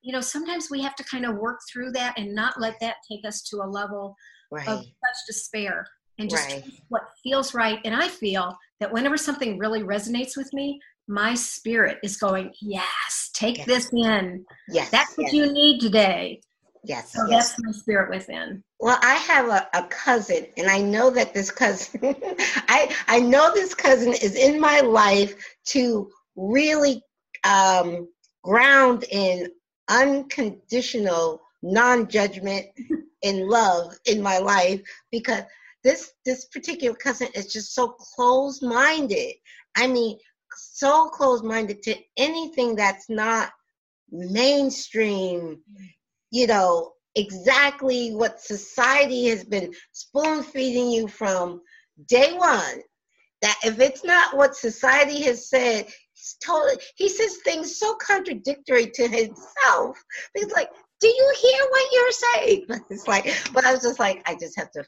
[0.02, 2.98] you know, sometimes we have to kind of work through that and not let that
[3.10, 4.16] take us to a level
[4.52, 4.68] Right.
[4.68, 5.88] of such despair
[6.20, 6.64] and just Right.
[6.90, 7.80] what feels right.
[7.86, 13.32] And I feel that whenever something really resonates with me, my spirit is going, yes,
[13.34, 13.68] take Yes.
[13.68, 14.46] this in.
[14.70, 14.90] yes.
[14.92, 15.34] That's what yes.
[15.34, 16.42] you need today.
[16.84, 17.14] Yes.
[17.14, 17.50] So yes.
[17.50, 18.64] that's my spirit within.
[18.80, 22.16] Well, I have a, a cousin, and I know that this cousin,
[22.68, 25.34] I I know this cousin is in my life
[25.68, 27.02] to really
[27.46, 28.10] um,
[28.44, 29.48] ground in
[29.88, 32.68] unconditional non-judgment
[33.22, 34.82] in love in my life
[35.12, 35.44] because
[35.84, 39.36] this this particular cousin is just so closed-minded.
[39.76, 40.18] I mean,
[40.56, 43.52] so closed-minded to anything that's not
[44.12, 45.62] mainstream.
[46.34, 51.62] You know, exactly what society has been spoon feeding you from
[52.08, 52.82] day one.
[53.44, 58.90] That if it's not what society has said, he's totally he says things so contradictory
[58.96, 60.04] to himself.
[60.36, 60.70] He's like,
[61.02, 62.66] Do you hear what you're saying?
[62.90, 64.86] It's like, but I was just like, I just have to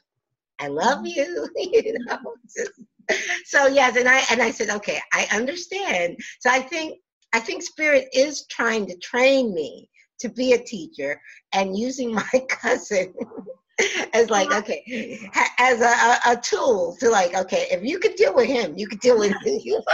[0.60, 2.18] I love you, you know.
[2.56, 2.82] just-
[3.44, 6.18] so yes, and I and I said, okay, I understand.
[6.40, 6.98] So I think
[7.32, 9.88] I think spirit is trying to train me
[10.18, 11.20] to be a teacher
[11.52, 13.12] and using my cousin
[14.14, 15.18] as like okay
[15.58, 19.00] as a, a, tool to like okay if you could deal with him you could
[19.00, 19.82] deal with you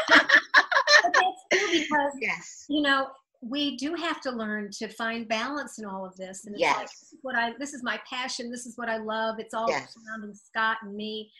[1.02, 2.64] But that's true because yes.
[2.68, 3.08] you know
[3.40, 6.46] we do have to learn to find balance in all of this.
[6.46, 8.50] And it's like this what i this is my passion.
[8.50, 9.36] This is what i love.
[9.38, 9.94] It's all Yes.
[9.94, 11.30] surrounding scott and me.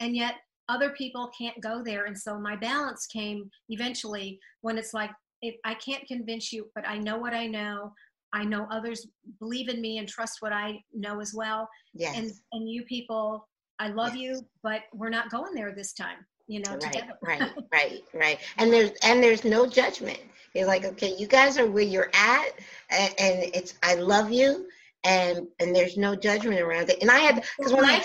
[0.00, 0.34] And yet
[0.68, 2.04] other people can't go there.
[2.04, 5.10] And so my balance came eventually when it's like
[5.42, 7.92] if i can't convince you but i know what i know
[8.32, 9.06] i know others
[9.38, 11.68] believe in me and trust what i know as well.
[11.94, 12.16] Yes.
[12.16, 13.48] and and you people
[13.78, 16.18] i love you but we're not going there this time
[16.48, 17.12] you know right together.
[17.22, 18.38] right right right.
[18.56, 20.18] And there's and there's no judgment.
[20.54, 22.48] It's like okay you guys are where you're at
[22.90, 24.66] and, and it's i love you
[25.04, 26.98] and and there's no judgment around it.
[27.00, 28.02] And i had because when i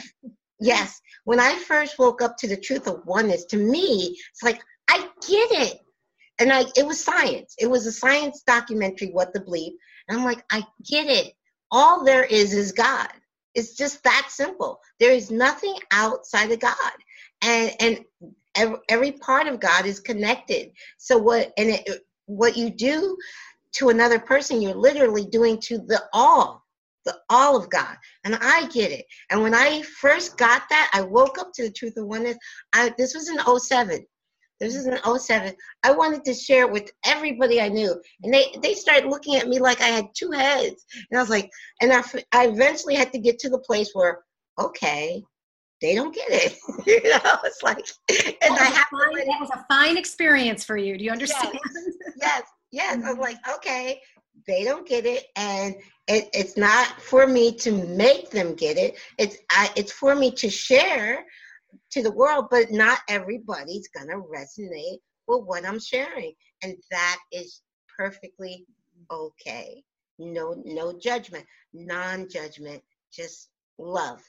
[0.60, 1.02] yes.
[1.24, 5.00] When i first woke up to the truth of oneness to me it's like i
[5.28, 5.80] get it.
[6.40, 7.56] And i it was science.
[7.58, 9.74] It was a science documentary what to believe
[10.08, 11.34] and i'm like i get it
[11.72, 13.10] all there is is god
[13.56, 16.76] it's just that simple there is nothing outside of god
[17.42, 18.00] and and
[18.56, 23.18] every, every part of god is connected so what and it, what you do
[23.74, 26.64] to another person you're literally doing to the all
[27.06, 27.98] the all of God.
[28.24, 29.06] And I get it.
[29.30, 32.38] And when I first got that, I woke up to the truth of oneness.
[32.74, 34.06] I this was in 07.
[34.64, 35.54] This is an 07.
[35.84, 38.02] I wanted to share it with everybody I knew.
[38.24, 40.86] And they, they started looking at me like I had two heads.
[41.12, 41.52] And I was like,
[41.82, 42.02] and I,
[42.32, 44.24] I eventually had to get to the place where,
[44.58, 45.22] okay,
[45.82, 46.58] they don't get it.
[46.88, 50.98] you know, it's like, and I have fine, that was a fine experience for you.
[50.98, 51.54] Do you understand?
[51.54, 51.84] Yes,
[52.22, 52.44] yes.
[52.72, 52.98] yes.
[52.98, 53.08] Mm-hmm.
[53.08, 54.00] I'm like, okay,
[54.48, 55.76] they don't get it, and
[56.08, 58.98] it, it's not for me to make them get it.
[59.18, 61.26] It's I, it's for me to share
[61.94, 66.34] to the world, but not everybody's gonna resonate with what I'm sharing,
[66.64, 67.62] and that is
[67.96, 68.66] perfectly
[69.12, 69.84] okay.
[70.20, 74.22] No, no judgment, non-judgment, just love.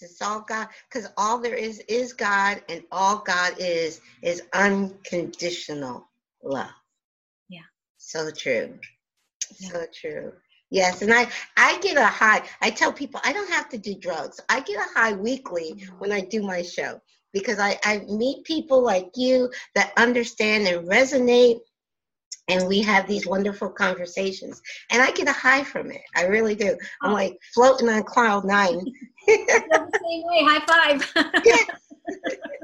[0.00, 6.08] It's all God, because all there is is God, and all God is is unconditional
[6.42, 6.70] love.
[7.48, 7.62] Yeah.
[7.96, 8.78] So true.
[9.58, 9.68] Yeah.
[9.70, 10.32] So true.
[10.70, 12.42] Yes, and I I get a high.
[12.60, 14.40] I tell people I don't have to do drugs.
[14.48, 15.94] I get a high weekly mm-hmm.
[15.98, 17.00] when I do my show
[17.32, 21.60] because I I meet people like you that understand and resonate
[22.48, 24.60] and we have these wonderful conversations
[24.90, 28.44] and i get a high from it i really do i'm like floating on cloud
[28.44, 28.80] nine
[29.26, 31.66] the same way high five yes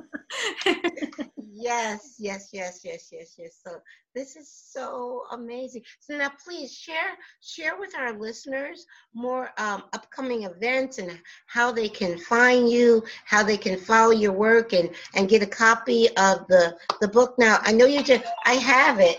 [1.37, 3.61] yes yes yes yes yes yes.
[3.64, 3.76] so
[4.14, 10.45] this is so amazing so now please share share with our listeners more um, upcoming
[10.45, 15.28] events and how they can find you how they can follow your work and and
[15.28, 19.18] get a copy of the the book now i know you just i have it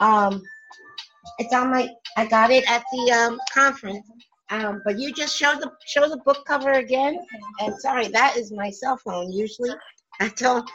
[0.00, 0.42] um,
[1.38, 1.88] it's on my.
[2.16, 4.06] I got it at the um, conference.
[4.48, 7.18] Um, but you just show the show the book cover again.
[7.60, 9.32] And sorry, that is my cell phone.
[9.32, 9.70] Usually,
[10.20, 10.68] I don't.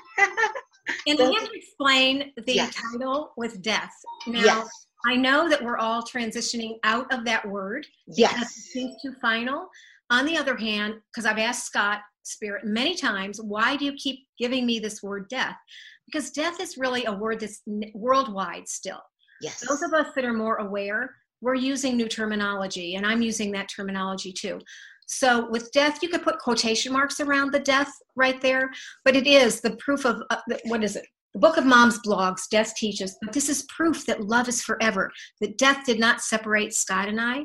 [1.08, 2.76] and I have to explain the yes.
[2.76, 3.94] title with death.
[4.28, 4.70] Now, yes.
[5.06, 7.86] I know that we're all transitioning out of that word.
[8.08, 8.42] Yes.
[8.42, 9.68] It seems too final.
[10.10, 14.20] On the other hand, because I've asked Scott Spirit many times, why do you keep
[14.38, 15.56] giving me this word death?
[16.06, 17.62] Because death is really a word that's
[17.94, 19.02] worldwide still.
[19.42, 19.66] Yes.
[19.68, 23.70] Those of us that are more aware, we're using new terminology, and I'm using that
[23.76, 24.60] terminology too.
[25.12, 28.72] So with death, you could put quotation marks around the death right there,
[29.04, 31.06] but it is the proof of uh, what is it?
[31.34, 35.12] The Book of Mom's blogs, Death Teaches, but this is proof that love is forever,
[35.40, 37.44] that death did not separate Scott and I.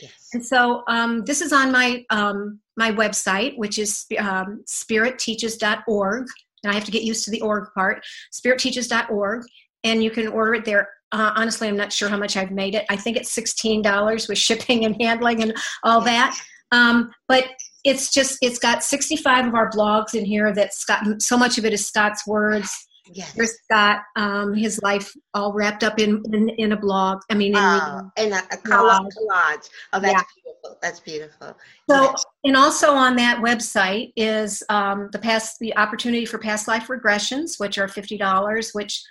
[0.00, 0.28] Yes.
[0.32, 6.26] And so um, this is on my um, my website, which is um, spiritteaches.org.
[6.64, 9.44] And I have to get used to the org part, spiritteaches.org.
[9.84, 12.74] And you can order it there uh, honestly, I'm not sure how much I've made
[12.74, 12.84] it.
[12.90, 16.36] I think it's $16 with shipping and handling and all that.
[16.74, 17.46] Um, but
[17.84, 21.64] it's just, it's got 65 of our blogs in here that Scott, so much of
[21.64, 22.70] it is Scott's words.
[23.12, 23.32] Yes.
[23.34, 27.20] Here's Scott, um, his life all wrapped up in, in, in a blog.
[27.30, 29.08] I mean, in, uh, in a, a collage.
[29.12, 29.68] collage.
[29.92, 30.22] Oh, that's yeah.
[30.42, 30.78] beautiful.
[30.80, 31.58] That's beautiful.
[31.90, 32.24] So, yes.
[32.44, 37.60] and also on that website is um, the past, the opportunity for past life regressions,
[37.60, 39.02] which are $50, which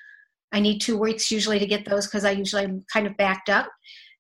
[0.52, 3.50] I need two weeks usually to get those because I usually am kind of backed
[3.50, 3.70] up.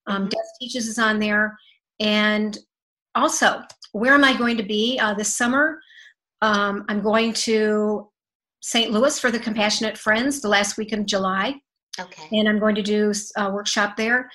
[0.05, 0.29] Um, mm-hmm.
[0.29, 1.57] Death Teaches is on there.
[1.99, 2.57] And
[3.15, 3.61] also,
[3.91, 5.79] where am I going to be uh, this summer?
[6.41, 8.09] Um, I'm going to
[8.61, 8.91] St.
[8.91, 11.55] Louis for the Compassionate Friends the last week of July.
[11.99, 12.37] Okay.
[12.37, 14.29] And I'm going to do a workshop there.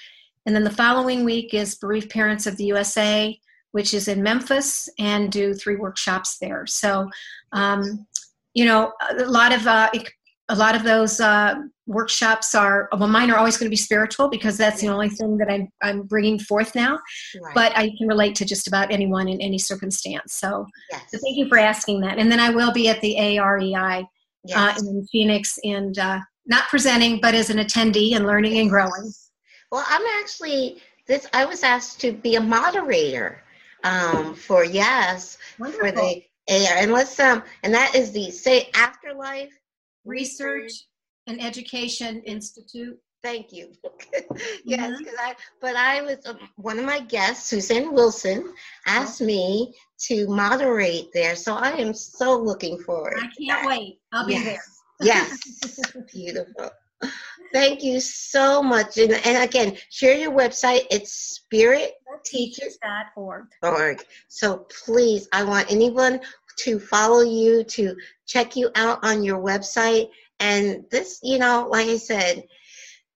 [0.47, 3.39] And then the following week is Bereaved Parents of the USA,
[3.73, 6.67] which is in Memphis, and do three workshops there.
[6.67, 7.11] So,
[7.53, 8.07] um,
[8.55, 9.91] you know, a lot of uh,
[10.49, 11.57] a lot of those uh,
[11.87, 15.39] workshops are well mine are always going to be spiritual because that's the only thing
[15.39, 16.99] that i'm, I'm bringing forth now
[17.43, 17.55] right.
[17.55, 21.03] but i can relate to just about anyone in any circumstance so, yes.
[21.09, 24.05] so thank you for asking that and then i will be at the arei uh,
[24.45, 24.83] yes.
[24.83, 29.12] uh, in phoenix and uh, not presenting but as an attendee and learning and growing
[29.73, 33.43] well i'm actually this i was asked to be a moderator
[33.85, 35.87] um, for yes Wonderful.
[35.87, 39.57] for the AR, and let's um and that is the say afterlife
[40.09, 40.72] Research
[41.26, 42.98] and Education Institute.
[43.22, 43.72] Thank you.
[44.64, 45.20] yes, because mm-hmm.
[45.20, 48.55] I, but I was uh, one of my guests, Suzanne Wilson,
[48.86, 49.74] asked me
[50.06, 51.35] to moderate there.
[51.35, 53.14] So I am so looking forward.
[53.18, 53.98] I can't wait.
[54.12, 54.40] I'll yes.
[54.40, 54.62] be there.
[55.01, 55.39] yes,
[56.12, 56.70] beautiful.
[57.52, 58.98] Thank you so much.
[58.98, 60.86] And, and again, share your website.
[60.90, 63.44] It's spiritteaches.org.
[63.62, 64.05] Org.
[64.28, 66.20] So please, I want anyone
[66.59, 70.09] to follow you, to check you out on your website.
[70.40, 72.44] And this, you know, like I said,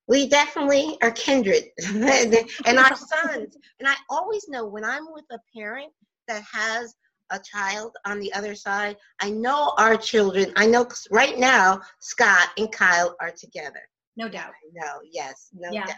[0.08, 3.56] we definitely are kindred and our sons.
[3.78, 5.92] And I always know when I'm with a parent
[6.28, 6.94] that has
[7.30, 12.48] a child on the other side, I know our children, I know right now Scott
[12.58, 13.80] and Kyle are together.
[14.16, 14.52] No doubt.
[14.74, 15.86] No, yes, no yeah.
[15.86, 15.96] doubt.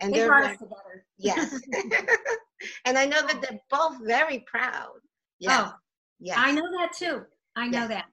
[0.00, 1.06] And they are together.
[1.16, 1.58] Yes.
[2.84, 4.98] and I know that they're both very proud.
[5.38, 5.72] Yeah.
[5.72, 5.74] Oh,
[6.24, 6.40] yeah.
[6.40, 7.22] I know that too.
[7.54, 7.88] I know Yes.
[7.88, 8.04] that.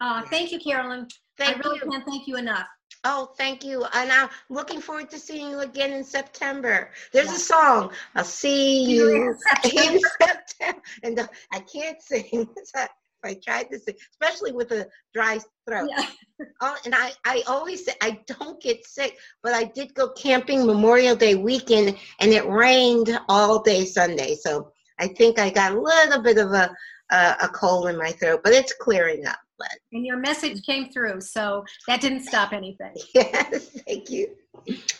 [0.00, 0.30] Uh, Yes.
[0.30, 1.06] Thank you, Carolyn.
[1.36, 1.90] Thank I really you.
[1.90, 2.66] can't thank you enough.
[3.04, 3.84] Oh, thank you.
[3.94, 6.90] And I'm looking forward to seeing you again in September.
[7.12, 7.92] There's a song.
[8.16, 10.80] I'll see you in September.
[11.04, 12.48] And uh, I can't sing.
[13.24, 15.90] I tried to sing, especially with a dry throat.
[15.90, 16.06] Yeah.
[16.60, 20.64] Oh, and I, I always say I don't get sick, but I did go camping
[20.64, 24.36] Memorial Day weekend and it rained all day Sunday.
[24.36, 24.70] So
[25.00, 26.72] I think I got a little bit of a,
[27.10, 29.38] a, a cold in my throat, but it's clearing up.
[29.58, 32.94] But And your message came through, so that didn't stop anything.
[33.14, 34.28] yes, thank you.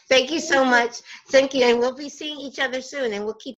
[0.08, 1.00] Thank you so much.
[1.28, 1.64] Thank you.
[1.64, 3.56] And we'll be seeing each other soon and we'll keep.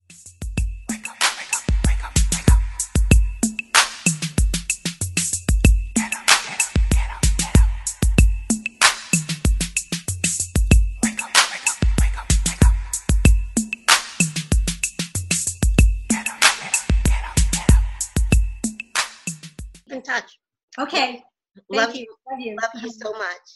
[20.81, 21.23] Okay.
[21.71, 22.01] Love Thank you.
[22.03, 22.15] you.
[22.31, 22.57] Love you.
[22.63, 23.49] Love you so much.